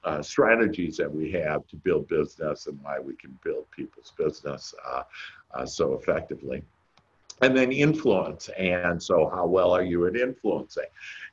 [0.04, 4.74] uh, strategies that we have to build business and why we can build people's business
[4.88, 5.04] uh,
[5.54, 6.64] uh, so effectively
[7.42, 8.50] and then influence.
[8.58, 10.86] And so, how well are you at influencing?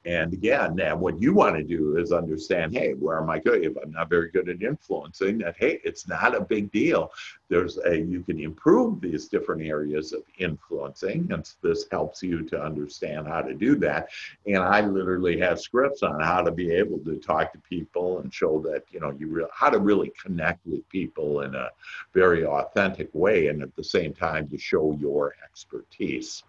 [0.05, 3.65] And again, now what you want to do is understand, hey, where am I good?
[3.65, 7.11] If I'm not very good at influencing, that hey, it's not a big deal.
[7.49, 12.61] There's a you can improve these different areas of influencing, and this helps you to
[12.61, 14.09] understand how to do that.
[14.47, 18.35] And I literally have scripts on how to be able to talk to people and
[18.35, 21.71] show that you know you re- how to really connect with people in a
[22.13, 26.43] very authentic way, and at the same time to show your expertise.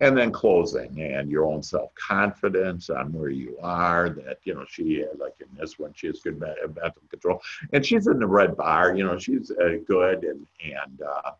[0.00, 4.10] And then closing and your own self confidence on where you are.
[4.10, 7.42] That you know she like in this one she has good mental control,
[7.72, 8.94] and she's in the red bar.
[8.94, 11.02] You know she's uh, good and and.
[11.02, 11.32] Uh,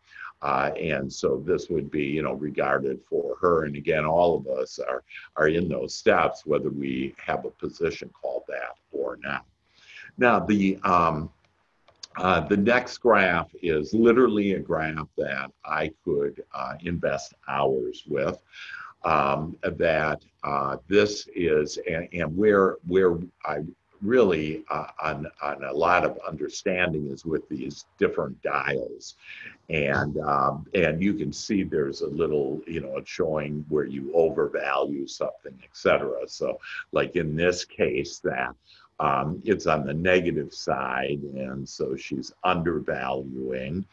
[0.43, 3.63] uh, and so this would be, you know, regarded for her.
[3.63, 5.01] And again, all of us are,
[5.37, 9.45] are in those steps, whether we have a position called that or not.
[10.17, 11.31] Now, the, um,
[12.17, 18.37] uh, the next graph is literally a graph that I could uh, invest hours with.
[19.05, 23.63] Um, that uh, this is, and, and, where, where I
[24.03, 29.15] really uh, on, on a lot of understanding is with these different dials
[29.69, 34.11] and um, and you can see there's a little you know it's showing where you
[34.13, 36.59] overvalue something etc so
[36.91, 38.53] like in this case that
[38.99, 43.85] um, it's on the negative side and so she's undervaluing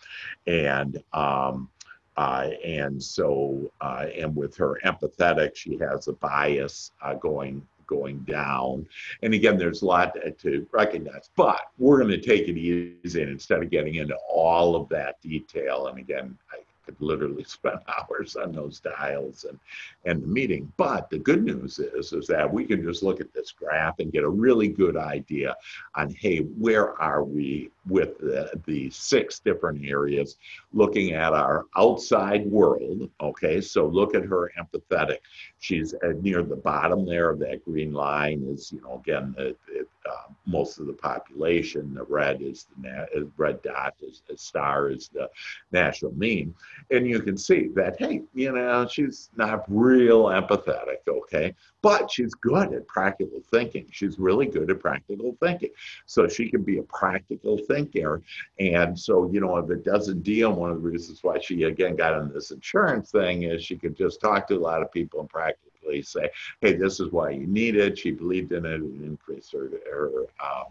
[0.46, 1.68] and um,
[2.16, 8.20] uh, and so, uh, and with her empathetic, she has a bias uh, going going
[8.20, 8.86] down.
[9.22, 13.30] And again, there's a lot to recognize, but we're going to take it easy and
[13.30, 15.88] instead of getting into all of that detail.
[15.88, 16.58] And again, I
[16.98, 19.58] literally spend hours on those dials and,
[20.04, 20.72] and the meeting.
[20.76, 24.12] But the good news is, is that we can just look at this graph and
[24.12, 25.56] get a really good idea
[25.94, 30.36] on, hey, where are we with the, the six different areas,
[30.72, 33.10] looking at our outside world.
[33.20, 35.18] Okay, so look at her empathetic.
[35.58, 39.58] She's uh, near the bottom there of that green line is, you know, again, it,
[40.06, 41.94] uh, most of the population.
[41.94, 45.28] The red is the na- uh, red dot is the star is the
[45.72, 46.54] national mean,
[46.90, 51.06] and you can see that hey, you know, she's not real empathetic.
[51.06, 53.86] Okay, but she's good at practical thinking.
[53.90, 55.70] She's really good at practical thinking.
[56.06, 58.22] So she can be a practical thinker.
[58.58, 61.96] And so, you know, if it doesn't deal, one of the reasons why she again
[61.96, 65.20] got in this insurance thing is she could just talk to a lot of people
[65.20, 67.98] and practically say, hey, this is why you need it.
[67.98, 70.66] She believed in it and increased her, her um,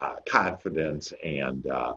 [0.00, 1.94] uh, confidence and uh,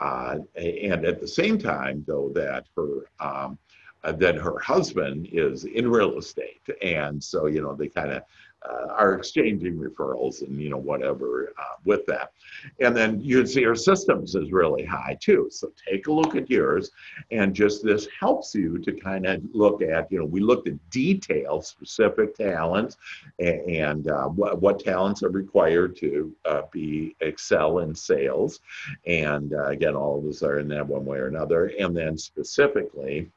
[0.00, 3.56] uh, and at the same time, though, that her um,
[4.04, 8.22] uh, then her husband is in real estate, and so you know they kind of
[8.68, 12.32] uh, are exchanging referrals and you know whatever uh, with that.
[12.80, 15.48] And then you'd see her systems is really high too.
[15.50, 16.90] So take a look at yours
[17.30, 20.90] and just this helps you to kind of look at you know we looked at
[20.90, 22.96] detail specific talents
[23.38, 28.60] and, and uh, what, what talents are required to uh, be excel in sales.
[29.06, 31.72] And uh, again all of us are in that one way or another.
[31.78, 33.30] And then specifically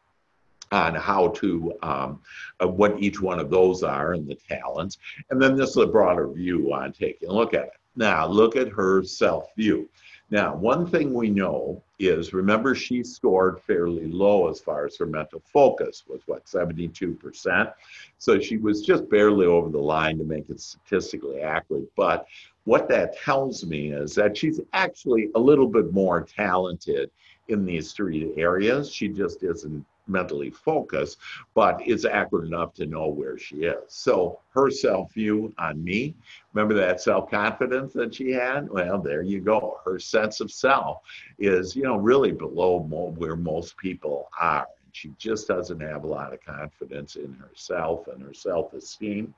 [0.72, 2.22] on how to um,
[2.62, 4.98] uh, what each one of those are and the talents
[5.30, 7.72] and then this is a broader view on taking a look at it.
[7.96, 9.90] Now look at her self view
[10.30, 15.06] now one thing we know is remember she scored fairly low as far as her
[15.06, 17.74] mental focus was what 72%
[18.18, 22.28] so she was just barely over the line to make it statistically accurate but
[22.68, 27.10] what that tells me is that she's actually a little bit more talented
[27.48, 28.92] in these three areas.
[28.92, 31.18] She just isn't mentally focused,
[31.54, 33.84] but it's accurate enough to know where she is.
[33.88, 36.16] So her self view on me,
[36.54, 38.70] remember that self confidence that she had?
[38.70, 39.80] Well, there you go.
[39.84, 41.02] Her sense of self
[41.40, 44.68] is, you know, really below where most people are.
[44.94, 49.34] She just doesn't have a lot of confidence in herself and her self esteem.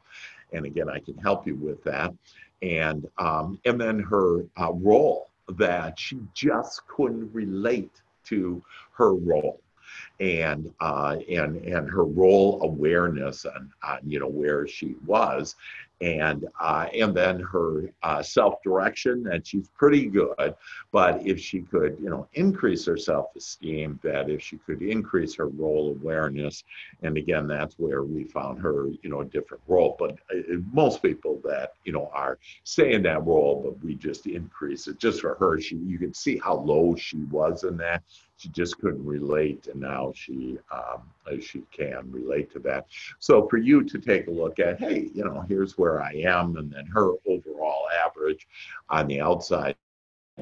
[0.54, 2.14] And again, I can help you with that.
[2.62, 9.60] And um, and then her uh, role that she just couldn't relate to her role
[10.20, 15.56] and uh, and and her role awareness and on you know where she was.
[16.02, 20.56] And uh, and then her uh, self-direction and she's pretty good
[20.94, 25.48] but if she could you know increase her self-esteem that if she could increase her
[25.48, 26.64] role awareness
[27.02, 29.98] and again that's where we found her you know a different role.
[30.00, 34.26] But uh, most people that you know are stay in that role but we just
[34.26, 35.60] increase it just for her.
[35.60, 38.04] She you can see how low she was in that
[38.40, 41.04] she just couldn't relate and now she um,
[41.42, 42.88] she can relate to that.
[43.20, 46.56] So for you to take a look at hey you know here's where i am
[46.58, 48.48] and then her overall average
[48.90, 49.76] on the outside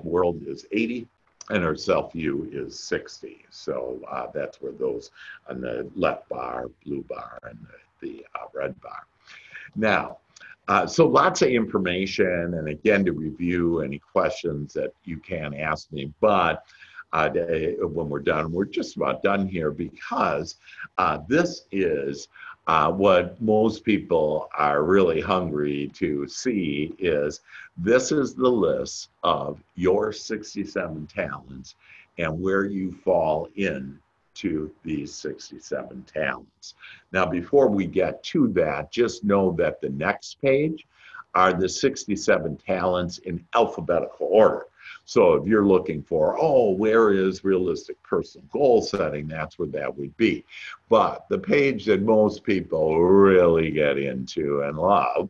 [0.04, 1.08] world is 80
[1.50, 5.12] and her self view is 60 so uh, that's where those
[5.50, 7.58] on the left bar blue bar and
[8.02, 9.08] the, the uh, red bar.
[9.76, 10.18] Now
[10.68, 15.92] uh, so lots of information and again to review any questions that you can ask
[15.92, 16.64] me but
[17.14, 18.52] uh, when we're done.
[18.52, 20.56] We're just about done here because
[20.98, 22.28] uh, this is
[22.68, 27.42] uh, what most people are really hungry to see is
[27.78, 31.76] this is the list of your 67 talents
[32.18, 33.98] and where you fall in
[34.36, 36.76] to these 67 talents.
[37.12, 40.86] Now, before we get to that, just know that the next page
[41.34, 44.66] are the 67 talents in alphabetical order.
[45.08, 49.98] So if you're looking for, oh, where is realistic personal goal setting, that's where that
[49.98, 50.44] would be.
[50.90, 55.30] But the page that most people really get into and love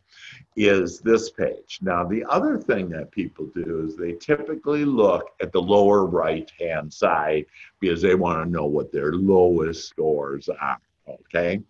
[0.56, 1.78] is this page.
[1.80, 6.50] Now, the other thing that people do is they typically look at the lower right
[6.58, 7.46] hand side
[7.78, 10.80] because they want to know what their lowest scores are.
[11.08, 11.62] Okay.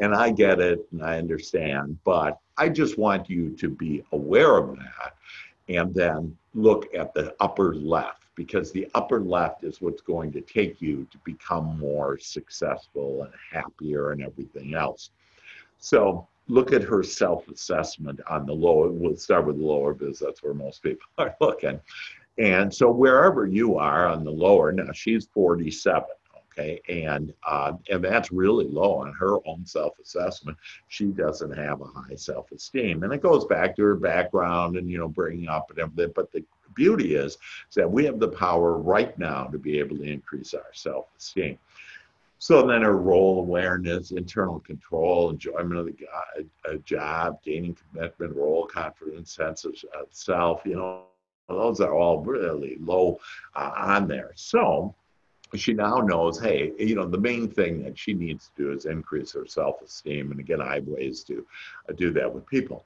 [0.00, 4.56] And I get it and I understand, but I just want you to be aware
[4.56, 5.14] of that
[5.68, 10.40] and then look at the upper left because the upper left is what's going to
[10.40, 15.10] take you to become more successful and happier and everything else.
[15.78, 20.42] So look at her self-assessment on the lower, we'll start with the lower because that's
[20.42, 21.80] where most people are looking.
[22.38, 26.04] And so wherever you are on the lower, now she's 47
[26.58, 30.56] okay and uh, and that's really low on her own self-assessment
[30.88, 34.98] she doesn't have a high self-esteem and it goes back to her background and you
[34.98, 36.44] know bringing up and everything but the
[36.74, 40.54] beauty is, is that we have the power right now to be able to increase
[40.54, 41.58] our self-esteem
[42.38, 49.32] so then her role awareness, internal control, enjoyment of the job, gaining commitment, role confidence,
[49.32, 49.76] sense of
[50.10, 51.04] self, you know,
[51.48, 53.20] those are all really low
[53.54, 54.32] uh, on there.
[54.34, 54.92] So
[55.60, 58.86] she now knows, hey, you know, the main thing that she needs to do is
[58.86, 60.30] increase her self-esteem.
[60.30, 61.46] And again, I have ways to
[61.88, 62.84] uh, do that with people.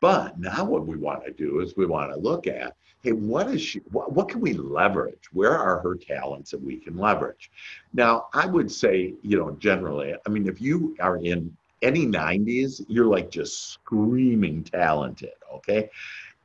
[0.00, 3.48] But now what we want to do is we want to look at, hey, what
[3.48, 5.28] is she, what, what can we leverage?
[5.32, 7.50] Where are her talents that we can leverage?
[7.92, 12.84] Now, I would say, you know, generally, I mean, if you are in any 90s,
[12.88, 15.90] you're like just screaming talented, okay?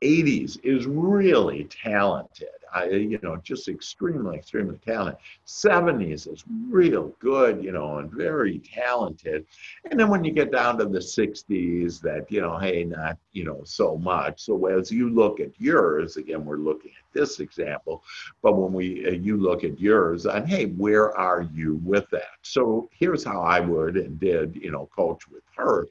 [0.02, 2.50] 80s is really talented.
[2.74, 5.20] I, you know, just extremely, extremely talented.
[5.46, 9.46] 70s is real good, you know, and very talented.
[9.90, 13.44] And then when you get down to the 60s, that, you know, hey, not, you
[13.44, 14.42] know, so much.
[14.42, 18.04] So as you look at yours, again, we're looking at this example,
[18.42, 22.38] but when we, uh, you look at yours and hey, where are you with that?
[22.42, 25.88] So here's how I would and did, you know, coach with her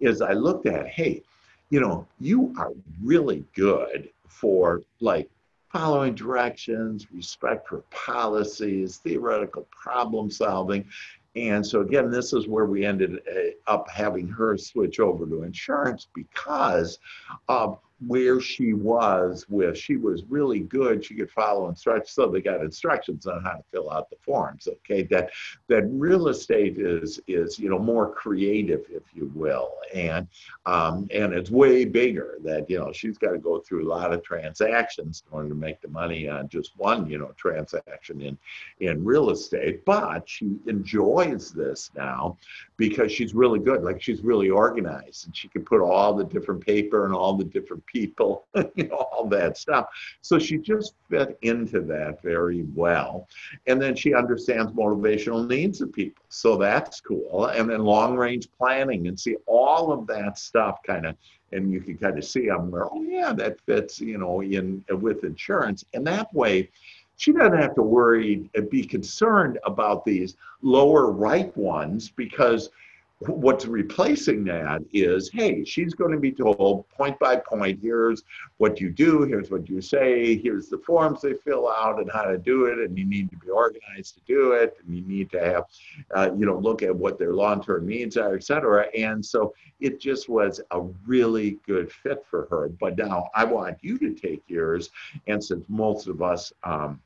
[0.00, 1.22] is I looked at, hey,
[1.70, 2.72] you know, you are
[3.02, 5.30] really good for like
[5.72, 10.84] following directions, respect for policies, theoretical problem solving.
[11.34, 15.44] And so, again, this is where we ended uh, up having her switch over to
[15.44, 16.98] insurance because
[17.48, 22.40] of where she was with she was really good she could follow instructions so they
[22.40, 25.02] got instructions on how to fill out the forms okay?
[25.04, 25.30] That
[25.68, 30.26] that real estate is is you know more creative if you will and
[30.66, 34.12] um, and it's way bigger that you know she's got to go through a lot
[34.12, 38.38] of transactions in order to make the money on just one you know transaction in
[38.80, 42.36] in real estate but she enjoys this now
[42.76, 46.64] because she's really good like she's really organized and she can put all the different
[46.64, 49.86] paper and all the different people, you know, all that stuff.
[50.20, 53.28] So she just fit into that very well.
[53.66, 56.24] And then she understands motivational needs of people.
[56.28, 57.46] So that's cool.
[57.46, 61.16] And then long range planning and see all of that stuff kind of
[61.54, 64.82] and you can kind of see I'm where, oh yeah, that fits, you know, in
[64.88, 65.84] with insurance.
[65.92, 66.70] And that way
[67.16, 72.70] she doesn't have to worry and be concerned about these lower right ones because
[73.28, 78.22] what's replacing that is hey she's going to be told point by point here's
[78.58, 82.22] what you do here's what you say here's the forms they fill out and how
[82.22, 85.30] to do it and you need to be organized to do it and you need
[85.30, 85.64] to have
[86.14, 88.86] uh, you know look at what their long-term needs are et cetera.
[88.96, 92.68] And so it just was a really good fit for her.
[92.68, 94.90] But now i want you to take yours
[95.26, 97.00] and since most of us um,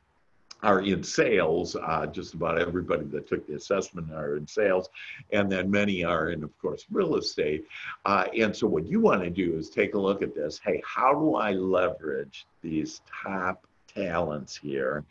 [0.63, 1.77] are in sales.
[1.77, 4.89] Uh, just about everybody that took the assessment are in sales,
[5.33, 7.67] and then many are in, of course, real estate.
[8.05, 10.61] Uh, and so, what you want to do is take a look at this.
[10.63, 15.05] Hey, how do I leverage these top talents here?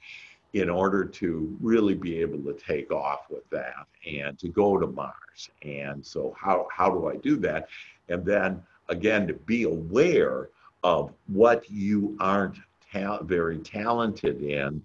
[0.54, 4.88] in order to really be able to take off with that and to go to
[4.88, 5.50] Mars.
[5.64, 7.68] And so how, how do I do that?
[8.08, 10.50] And then again, to be aware
[10.82, 12.58] of what you aren't
[12.92, 14.82] ta- very talented in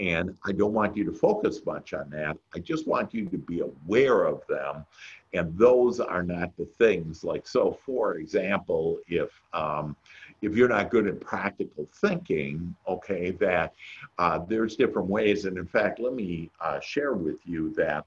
[0.00, 2.38] and I don't want you to focus much on that.
[2.54, 4.86] I just want you to be aware of them.
[5.34, 9.94] And those are not the things like, so for example, if, um,
[10.40, 13.74] if you're not good at practical thinking, okay, that
[14.18, 15.44] uh, there's different ways.
[15.44, 18.06] And in fact, let me uh, share with you that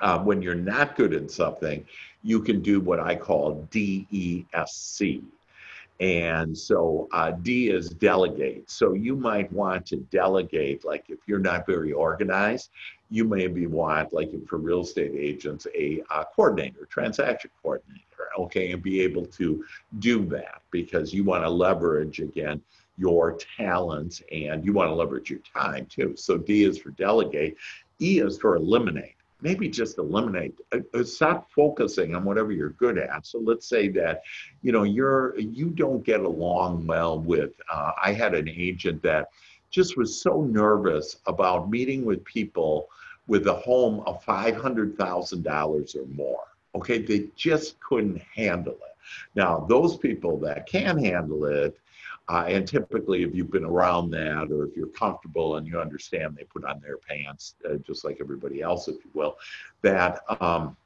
[0.00, 1.86] uh, when you're not good at something,
[2.22, 5.22] you can do what I call DESC.
[5.98, 8.70] And so uh, D is delegate.
[8.70, 12.70] So you might want to delegate, like if you're not very organized,
[13.10, 18.02] you maybe want, like for real estate agents, a uh, coordinator, transaction coordinator,
[18.38, 19.64] okay, and be able to
[20.00, 22.60] do that because you want to leverage again
[22.98, 26.14] your talents and you want to leverage your time too.
[26.16, 27.56] So D is for delegate,
[28.00, 29.15] E is for eliminate.
[29.46, 30.58] Maybe just eliminate.
[30.72, 33.24] Uh, uh, stop focusing on whatever you're good at.
[33.26, 34.22] So let's say that,
[34.60, 37.52] you know, you're you don't get along well with.
[37.72, 39.28] Uh, I had an agent that
[39.70, 42.88] just was so nervous about meeting with people
[43.28, 46.44] with a home of $500,000 or more.
[46.74, 48.96] Okay, they just couldn't handle it.
[49.36, 51.78] Now, those people that can handle it,
[52.28, 56.36] uh, and typically, if you've been around that or if you're comfortable and you understand
[56.36, 59.36] they put on their pants, uh, just like everybody else, if you will,
[59.82, 60.76] that um,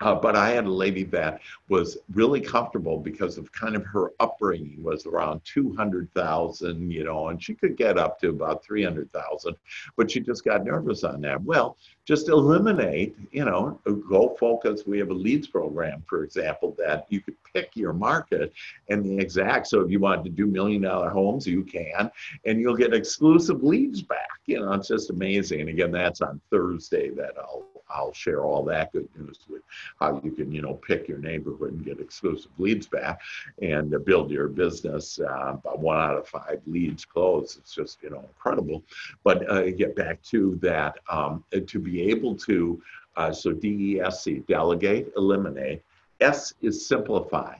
[0.00, 4.12] uh, but I had a lady that was really comfortable because of kind of her
[4.20, 9.56] upbringing was around 200,000, you know, and she could get up to about 300,000,
[9.96, 11.42] but she just got nervous on that.
[11.42, 14.84] Well, just eliminate, you know, go focus.
[14.86, 18.52] We have a leads program, for example, that you could pick your market
[18.88, 19.66] and the exact.
[19.66, 22.10] So if you want to do million dollar homes, you can,
[22.46, 24.40] and you'll get exclusive leads back.
[24.46, 25.60] You know, it's just amazing.
[25.60, 29.62] And again, that's on Thursday that I'll I'll share all that good news with
[30.00, 33.20] how you can, you know, pick your neighborhood and get exclusive leads back
[33.62, 35.18] and build your business.
[35.18, 37.56] Uh, one out of five leads close.
[37.56, 38.82] It's just, you know, incredible.
[39.24, 42.82] But uh, get back to that, um, to be able to,
[43.16, 45.82] uh, so DESC, delegate, eliminate.
[46.20, 47.56] S is simplify.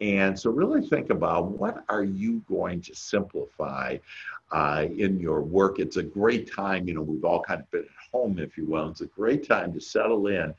[0.00, 3.98] And so really think about what are you going to simplify
[4.50, 5.78] uh, in your work.
[5.78, 8.66] It's a great time, you know, we've all kind of been at home, if you
[8.66, 8.88] will.
[8.88, 10.54] It's a great time to settle in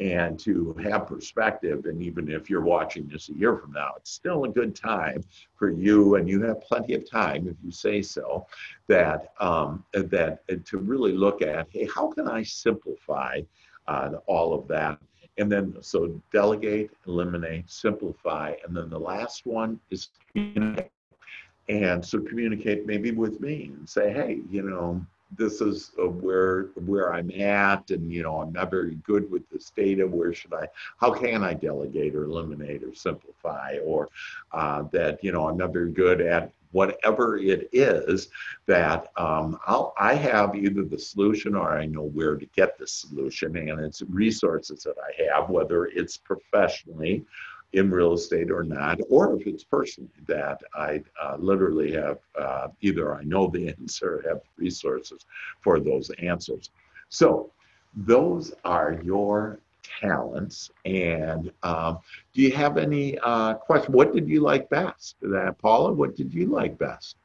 [0.00, 1.86] and to have perspective.
[1.86, 5.24] And even if you're watching this a year from now, it's still a good time
[5.56, 8.46] for you, and you have plenty of time, if you say so,
[8.88, 13.40] that um, that to really look at, hey, how can I simplify
[13.86, 14.98] uh, all of that?
[15.38, 18.54] And then, so delegate, eliminate, simplify.
[18.66, 20.90] And then the last one is communicate.
[21.68, 25.04] And so communicate maybe with me and say, hey, you know,
[25.36, 29.48] this is uh, where where I'm at, and you know I'm not very good with
[29.50, 30.06] this data.
[30.06, 30.68] Where should I?
[30.98, 33.78] How can I delegate or eliminate or simplify?
[33.84, 34.08] Or
[34.52, 38.28] uh, that you know I'm not very good at whatever it is
[38.66, 42.86] that um, I'll, I have either the solution or I know where to get the
[42.86, 47.24] solution, and it's resources that I have, whether it's professionally
[47.72, 52.68] in real estate or not, or if it's personally that I uh, literally have uh,
[52.80, 55.24] either I know the answer or have resources
[55.60, 56.70] for those answers.
[57.08, 57.50] So
[57.94, 59.58] those are your
[60.00, 60.70] talents.
[60.84, 61.98] And um,
[62.32, 63.94] do you have any uh, questions?
[63.94, 65.16] What did you like best?
[65.22, 67.16] That Paula, what did you like best?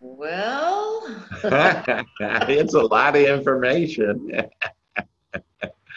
[0.00, 1.02] Well,
[1.42, 4.30] it's a lot of information.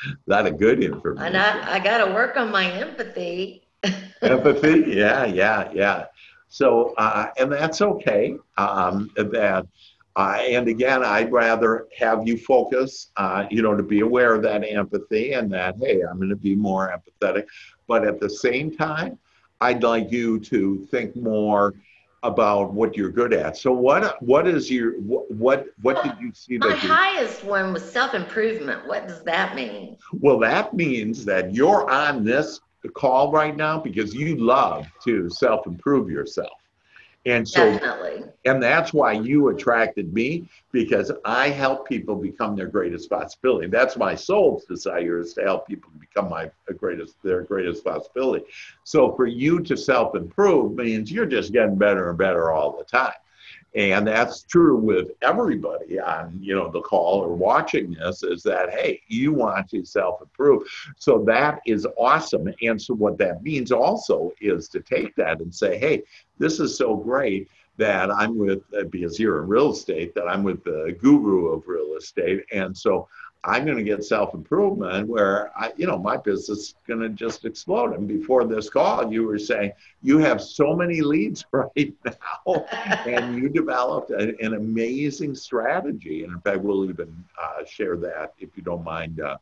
[0.28, 1.36] a lot of good information.
[1.36, 3.64] And I, I got to work on my empathy.
[4.22, 6.06] empathy, yeah, yeah, yeah.
[6.50, 8.36] So, uh, and that's okay.
[8.58, 9.66] Um, that
[10.16, 14.42] uh, and again, I'd rather have you focus, uh, you know, to be aware of
[14.44, 17.46] that empathy and that, hey, I'm going to be more empathetic.
[17.88, 19.18] But at the same time,
[19.62, 21.76] I'd like you to think more
[22.24, 23.58] about what you're good at.
[23.58, 27.90] So what what is your what what did you see that my highest one was
[27.90, 28.88] self improvement.
[28.88, 29.98] What does that mean?
[30.14, 32.60] Well, that means that you're on this
[32.96, 36.61] call right now because you love to self improve yourself.
[37.26, 38.24] And so, Definitely.
[38.46, 43.68] and that's why you attracted me because I help people become their greatest possibility.
[43.68, 48.46] That's my soul's desire is to help people become my greatest, their greatest possibility.
[48.86, 52.86] So for you to self improve means you're just getting better and better all the
[52.86, 53.14] time.
[53.74, 58.70] And that's true with everybody on, you know, the call or watching this is that,
[58.70, 60.64] hey, you want to self-improve.
[60.98, 62.54] So that is awesome.
[62.62, 66.04] And so what that means also is to take that and say, hey,
[66.38, 67.48] this is so great
[67.78, 71.66] that I'm with, uh, because you're in real estate, that I'm with the guru of
[71.66, 72.44] real estate.
[72.52, 73.08] And so
[73.44, 77.10] I'm going to get self improvement where I, you know, my business is going to
[77.10, 77.96] just explode.
[77.96, 79.72] And before this call, you were saying
[80.04, 82.66] you have so many leads right now,
[83.08, 86.24] and you developed a, an amazing strategy.
[86.24, 89.38] And in fact, we'll even uh, share that if you don't mind, uh,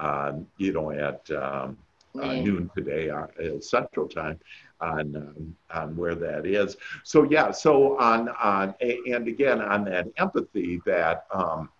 [0.00, 1.78] uh, you know, at um,
[2.20, 3.26] uh, noon today, uh,
[3.60, 4.40] Central Time.
[4.78, 6.76] On, um, on where that is.
[7.02, 11.70] So yeah, so on on and again on that empathy that um,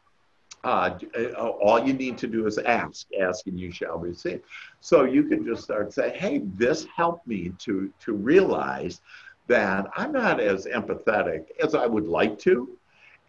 [0.67, 0.99] uh,
[1.37, 4.43] all you need to do is ask, ask and you shall receive.
[4.81, 9.01] So you can just start saying, hey, this helped me to, to realize
[9.47, 12.77] that I'm not as empathetic as I would like to.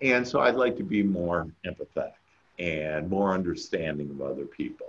[0.02, 2.14] And so I'd like to be more empathetic
[2.58, 4.88] and more understanding of other people.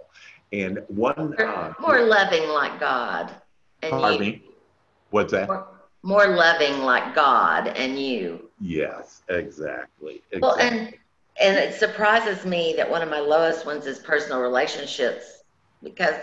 [0.53, 3.31] And one uh, more loving like God.
[3.83, 4.33] And pardon you.
[4.33, 4.43] me.
[5.11, 5.49] What's that?
[5.49, 5.67] More,
[6.03, 8.49] more, loving like God and you.
[8.59, 10.23] Yes, exactly.
[10.33, 10.41] exactly.
[10.41, 10.95] Well, and
[11.41, 15.45] and it surprises me that one of my lowest ones is personal relationships
[15.83, 16.17] because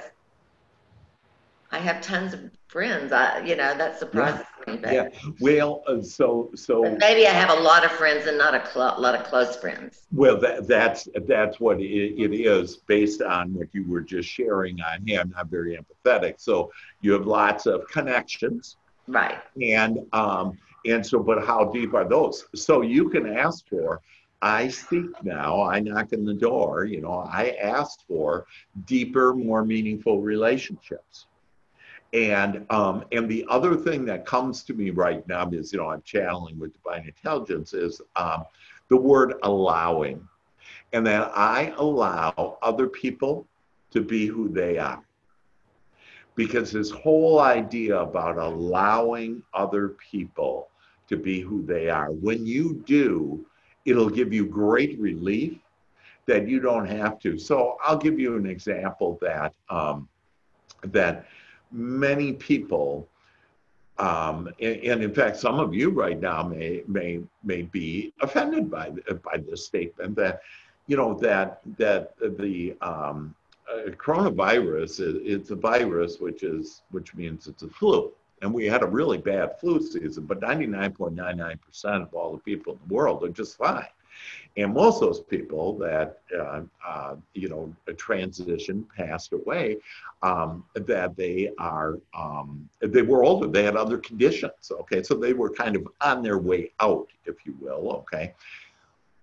[1.72, 3.12] I have tons of friends.
[3.12, 4.74] I, you know, that surprises yeah.
[4.74, 4.80] me.
[4.82, 5.10] But, yeah.
[5.40, 9.00] Well, uh, so so maybe I have a lot of friends and not a cl-
[9.00, 10.04] lot of close friends.
[10.12, 14.80] Well, that that's that's what it, it is based on what you were just sharing
[14.82, 15.34] on him.
[15.36, 16.36] Not very empathetic.
[16.38, 18.78] So you have lots of connections.
[19.08, 19.38] Right.
[19.62, 22.46] And um and so, but how deep are those?
[22.56, 24.02] So you can ask for.
[24.46, 28.46] I speak now, I knock on the door, you know, I ask for
[28.86, 31.26] deeper, more meaningful relationships.
[32.14, 35.90] And um, and the other thing that comes to me right now is, you know,
[35.90, 38.46] I'm channeling with divine intelligence is um,
[38.88, 40.26] the word allowing,
[40.94, 43.48] and that I allow other people
[43.90, 45.04] to be who they are.
[46.36, 50.70] Because this whole idea about allowing other people
[51.08, 53.44] to be who they are, when you do,
[53.86, 55.58] it'll give you great relief
[56.26, 57.38] that you don't have to.
[57.38, 60.10] So I'll give you an example that um,
[60.84, 61.26] that
[61.72, 63.08] many people,
[63.98, 68.70] um, and, and, in fact, some of you right now may may may be offended
[68.70, 68.92] by
[69.24, 70.42] by this statement that,
[70.88, 73.36] you know, that that the um,
[73.72, 78.12] uh, coronavirus is it's a virus which is which means it's a flu,
[78.46, 82.80] and we had a really bad flu season, but 99.99% of all the people in
[82.88, 83.88] the world are just fine.
[84.56, 89.78] And most of those people that, uh, uh, you know, transition passed away,
[90.22, 95.02] um, that they are, um, they were older, they had other conditions, okay?
[95.02, 98.36] So they were kind of on their way out, if you will, okay?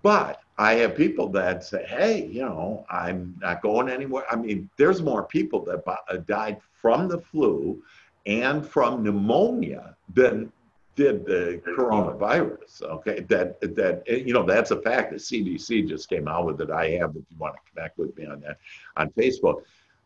[0.02, 4.24] But I have people that say, hey, you know, I'm not going anywhere.
[4.28, 7.80] I mean, there's more people that uh, died from the flu
[8.26, 10.52] and from pneumonia than
[10.94, 12.82] did the coronavirus.
[12.82, 15.10] Okay, that that eh, you know that's a fact.
[15.10, 16.70] The CDC just came out with it.
[16.70, 18.58] I have if you want to connect with me on that
[18.96, 19.62] on Facebook,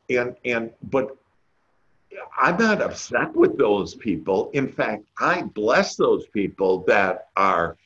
[0.09, 1.17] and and but
[2.39, 4.51] I'm not upset with those people.
[4.53, 7.77] In fact, I bless those people that are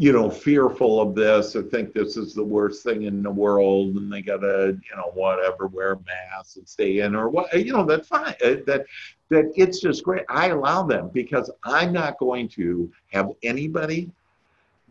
[0.00, 3.96] you know, fearful of this or think this is the worst thing in the world
[3.96, 7.84] and they gotta, you know, whatever, wear masks and stay in or what, you know,
[7.84, 8.34] that's fine.
[8.42, 8.86] Uh, that
[9.28, 10.24] that it's just great.
[10.30, 14.10] I allow them because I'm not going to have anybody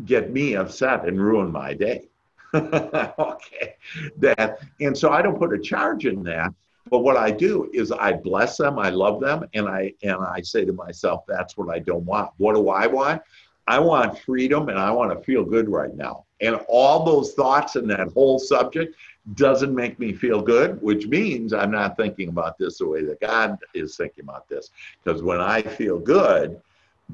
[0.06, 2.08] get me upset and ruin my day.
[2.54, 3.78] okay,
[4.18, 6.54] that and so I don't put a charge in that.
[6.92, 10.42] But what I do is I bless them, I love them, and I and I
[10.42, 12.30] say to myself, that's what I don't want.
[12.38, 13.24] What do I want?
[13.70, 16.26] I want freedom and I want to feel good right now.
[16.42, 18.96] And all those thoughts and that whole subject
[19.36, 23.22] doesn't make me feel good, which means I'm not thinking about this the way that
[23.22, 24.72] God is thinking about this.
[25.04, 26.60] Because when I feel good,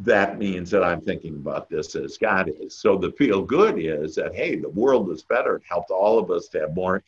[0.04, 2.74] that means that I'm thinking about this as God is.
[2.74, 5.58] So the feel good is that, hey, the world is better.
[5.58, 7.04] It helped all of us to have more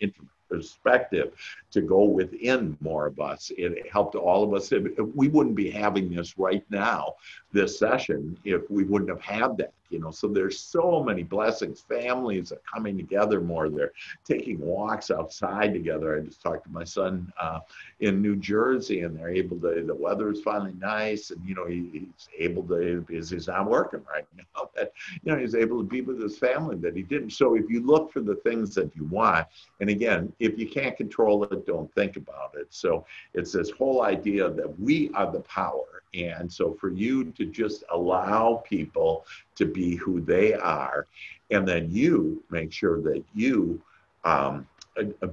[0.49, 1.33] perspective
[1.81, 3.51] to go within more of us.
[3.57, 4.71] It helped all of us.
[5.15, 7.15] We wouldn't be having this right now,
[7.51, 10.11] this session, if we wouldn't have had that you know?
[10.11, 11.81] So there's so many blessings.
[11.81, 13.69] Families are coming together more.
[13.69, 13.93] They're
[14.25, 16.17] taking walks outside together.
[16.17, 17.59] I just talked to my son uh,
[17.99, 21.65] in new jersey and they're able to the weather is finally nice and you know
[21.65, 24.91] he, he's able to because he's not working right now that
[25.23, 27.31] you know he's able to be with his family that he didn't.
[27.31, 29.47] So if you look for the things that you want
[29.79, 33.05] and again if you can't control it don't think about it so
[33.35, 37.83] it's this whole idea that we are the power and so for you to just
[37.91, 41.07] allow people to be who they are,
[41.51, 43.81] and then you make sure that you
[44.23, 44.67] um,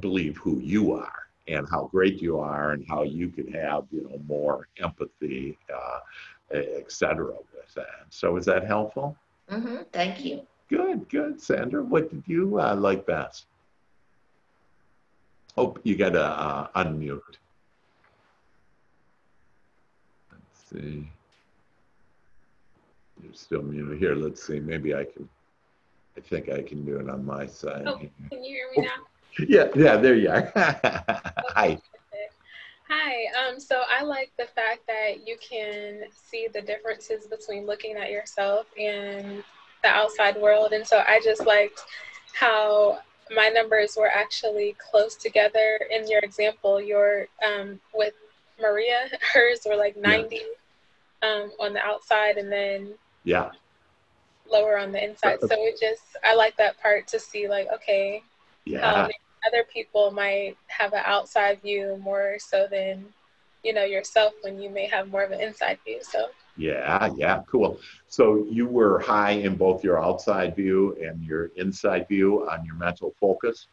[0.01, 4.03] believe who you are and how great you are and how you can have you
[4.03, 6.01] know more empathy, uh,
[6.55, 7.27] etc.
[7.27, 8.07] with that.
[8.11, 9.17] So is that helpful?
[9.51, 9.77] Mm-hmm.
[9.93, 10.43] Thank you.
[10.69, 11.83] Good, good, Sandra.
[11.83, 13.47] What did you uh, like best?
[15.57, 17.21] Oh, you got to uh, unmute
[20.33, 21.09] Let's see.
[23.23, 24.15] You're still muted here.
[24.15, 24.59] Let's see.
[24.59, 25.29] Maybe I can.
[26.17, 27.85] I think I can do it on my side.
[27.87, 29.47] Oh, can you hear me now?
[29.49, 29.97] Yeah, yeah.
[29.97, 30.53] There you are.
[30.57, 31.79] Hi.
[32.89, 33.49] Hi.
[33.49, 38.11] Um, so I like the fact that you can see the differences between looking at
[38.11, 39.43] yourself and
[39.83, 41.85] the outside world, and so I just liked
[42.33, 42.99] how
[43.31, 46.81] my numbers were actually close together in your example.
[46.81, 48.15] Your um, with
[48.61, 50.37] Maria, hers were like 90.
[50.37, 50.43] Yeah
[51.25, 52.95] um, on the outside, and then
[53.25, 53.51] yeah,
[54.51, 55.41] lower on the inside.
[55.41, 58.23] So it just I like that part to see like okay,
[58.65, 59.09] yeah.
[59.47, 63.07] other people might have an outside view more so than
[63.63, 66.01] you know yourself when you may have more of an inside view.
[66.03, 66.27] So
[66.57, 67.81] yeah, yeah, cool.
[68.09, 72.77] So you were high in both your outside view and your inside view on your
[72.77, 73.67] mental focus.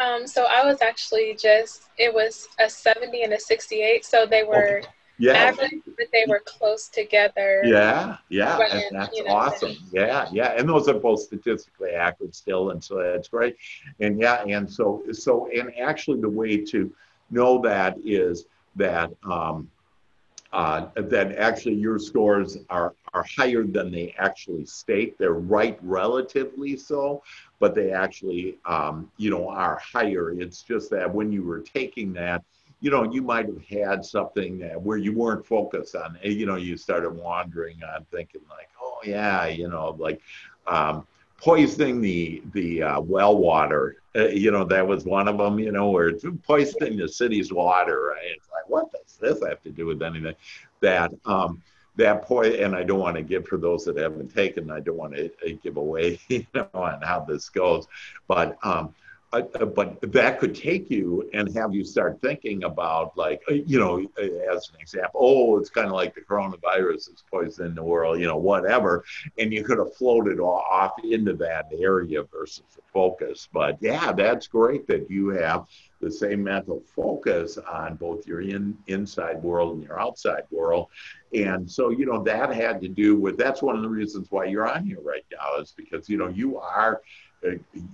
[0.00, 4.42] Um, so I was actually just it was a 70 and a 68, so they
[4.42, 4.88] were okay.
[5.18, 7.62] yeah, average, but they were close together.
[7.64, 9.76] Yeah, yeah, and that's you know, awesome.
[9.92, 13.56] Yeah, yeah, and those are both statistically accurate still, and so that's great.
[14.00, 16.92] And yeah, and so so and actually the way to
[17.30, 19.70] know that is that um,
[20.54, 25.18] uh, that actually your scores are, are higher than they actually state.
[25.18, 27.24] They're right relatively so,
[27.58, 30.30] but they actually, um, you know, are higher.
[30.30, 32.44] It's just that when you were taking that,
[32.80, 36.76] you know, you might have had something where you weren't focused on, you know, you
[36.76, 40.20] started wandering on thinking like, oh yeah, you know, like,
[40.68, 41.04] um,
[41.38, 43.96] poisoning the the uh, well water.
[44.16, 45.58] Uh, you know, that was one of them.
[45.58, 46.12] You know, where
[46.46, 48.12] poisoning the city's water.
[48.14, 48.32] Right?
[48.36, 50.34] It's like, what does this have to do with anything?
[50.80, 51.62] That um,
[51.96, 54.70] that point, and I don't want to give for those that haven't taken.
[54.70, 57.86] I don't want to uh, give away, you know, on how this goes.
[58.26, 58.94] But um,
[59.34, 63.54] uh, uh, but that could take you and have you start thinking about like uh,
[63.54, 63.98] you know
[64.52, 68.26] as an example oh it's kind of like the coronavirus is poisoning the world you
[68.26, 69.04] know whatever
[69.38, 73.48] and you could have floated off into that area versus the focus.
[73.52, 75.66] But yeah that's great that you have
[76.00, 80.88] the same mental focus on both your in, inside world and your outside world.
[81.34, 84.44] And so you know that had to do with that's one of the reasons why
[84.44, 87.02] you're on here right now is because you know you are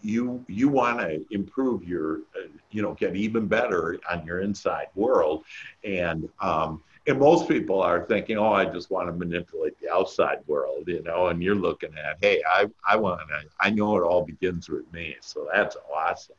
[0.02, 4.86] you you want to improve your uh, you know get even better on your inside
[4.94, 5.44] world.
[5.84, 10.38] And um, and most people are thinking oh i just want to manipulate the outside
[10.46, 14.02] world you know and you're looking at hey i i want to i know it
[14.02, 16.36] all begins with me so that's awesome.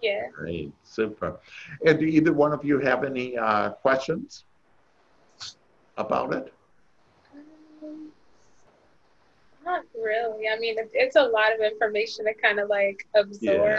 [0.00, 0.28] Yeah.
[0.32, 1.38] Great super.
[1.86, 4.44] And do either one of you have any uh, questions
[5.96, 6.52] about it
[9.64, 10.48] not really.
[10.48, 13.42] I mean, it's a lot of information to kind of like absorb.
[13.42, 13.78] Yeah.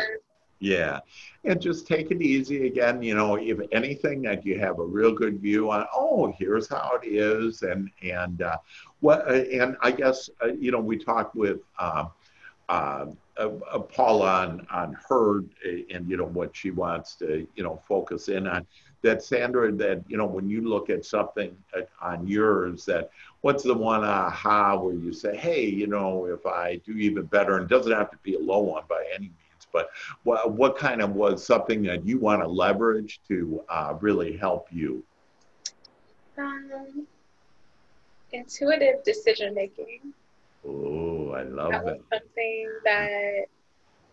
[0.59, 0.99] yeah.
[1.43, 3.01] And just take it easy again.
[3.01, 6.99] You know, if anything that you have a real good view on, oh, here's how
[7.01, 7.61] it is.
[7.63, 8.57] And, and, uh,
[9.01, 12.11] what, uh, and I guess, uh, you know, we talked with, um,
[12.69, 13.07] uh,
[13.37, 15.39] uh, uh, Paula on, on her
[15.89, 18.65] and, you know, what she wants to, you know, focus in on
[19.01, 21.57] that Sandra, that, you know, when you look at something
[22.01, 23.09] on yours, that
[23.43, 27.57] what's the one aha where you say, hey, you know, if I do even better,
[27.57, 29.89] and it doesn't have to be a low one by any means, but
[30.23, 34.67] what, what kind of was something that you want to leverage to uh, really help
[34.71, 35.03] you?
[36.37, 37.05] Um,
[38.31, 40.13] intuitive decision making.
[40.65, 41.85] Oh, I love that.
[41.85, 41.99] that.
[42.13, 43.45] something that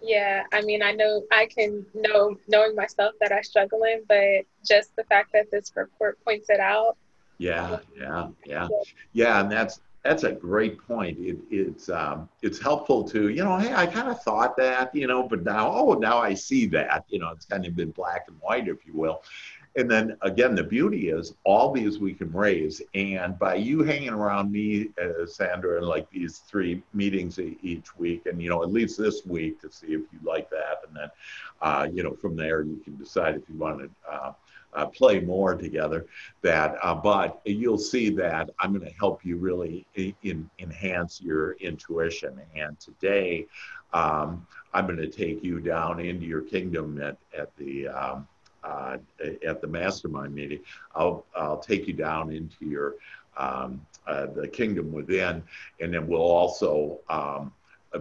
[0.03, 4.47] yeah, I mean, I know I can know knowing myself that I struggle in, but
[4.67, 6.97] just the fact that this report points it out.
[7.41, 8.69] Yeah, yeah, yeah,
[9.15, 11.19] yeah, and that's that's a great point.
[11.19, 15.07] It, it's um, it's helpful to you know, hey, I kind of thought that, you
[15.07, 18.27] know, but now, oh, now I see that, you know, it's kind of been black
[18.29, 19.23] and white, if you will,
[19.77, 22.83] and then again, the beauty is all these we can raise.
[22.95, 28.27] And by you hanging around me, uh, Sandra, and like these three meetings each week,
[28.27, 31.11] and you know, at least this week to see if you like that, and then,
[31.63, 33.91] uh, you know, from there you can decide if you want to.
[34.13, 34.33] Uh,
[34.75, 36.07] uh, play more together
[36.43, 39.87] that uh, but you'll see that i'm going to help you really
[40.23, 43.47] in, enhance your intuition and today
[43.93, 48.27] um, i'm going to take you down into your kingdom at, at the um,
[48.63, 48.99] uh,
[49.47, 50.61] at the mastermind meeting,
[50.95, 52.97] I'll, I'll take you down into your
[53.37, 55.43] um, uh, the kingdom within,
[55.81, 57.53] and then we'll also um,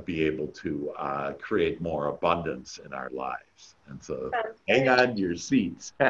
[0.06, 3.76] be able to uh, create more abundance in our lives.
[3.90, 4.32] And so,
[4.68, 5.94] hang on to your seats.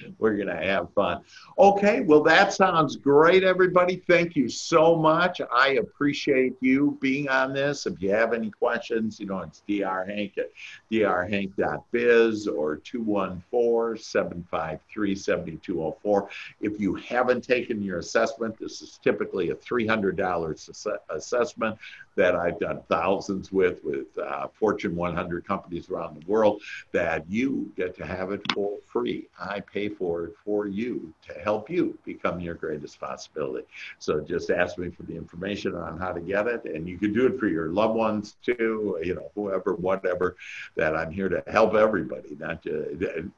[0.18, 1.22] We're going to have fun.
[1.58, 4.02] Okay, well, that sounds great, everybody.
[4.06, 5.40] Thank you so much.
[5.52, 7.86] I appreciate you being on this.
[7.86, 10.50] If you have any questions, you know, it's drhank at
[10.90, 16.30] drhank.biz or 214 753 7204.
[16.60, 21.78] If you haven't taken your assessment, this is typically a $300 assessment
[22.18, 26.60] that I've done thousands with, with uh, Fortune 100 companies around the world,
[26.92, 29.28] that you get to have it for free.
[29.38, 33.66] I pay pay for you to help you become your greatest possibility.
[33.98, 36.64] So just ask me for the information on how to get it.
[36.64, 40.36] And you can do it for your loved ones too, you know, whoever, whatever,
[40.76, 42.64] that I'm here to help everybody, not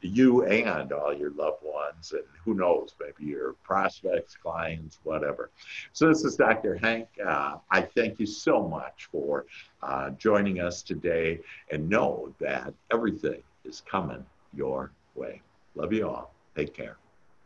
[0.01, 2.13] you and all your loved ones.
[2.13, 5.51] And who knows, maybe your prospects, clients, whatever.
[5.93, 6.77] So this is Dr.
[6.77, 7.09] Hank.
[7.25, 9.47] Uh, I thank you so much for
[9.83, 11.41] uh, joining us today
[11.71, 14.25] and know that everything is coming
[14.55, 15.43] your way.
[15.75, 16.35] Love you all.
[16.57, 16.99] Take care.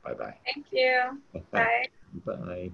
[0.05, 0.39] Bye bye.
[0.55, 1.23] Thank you.
[1.53, 1.89] Bye.
[2.27, 2.71] Bye.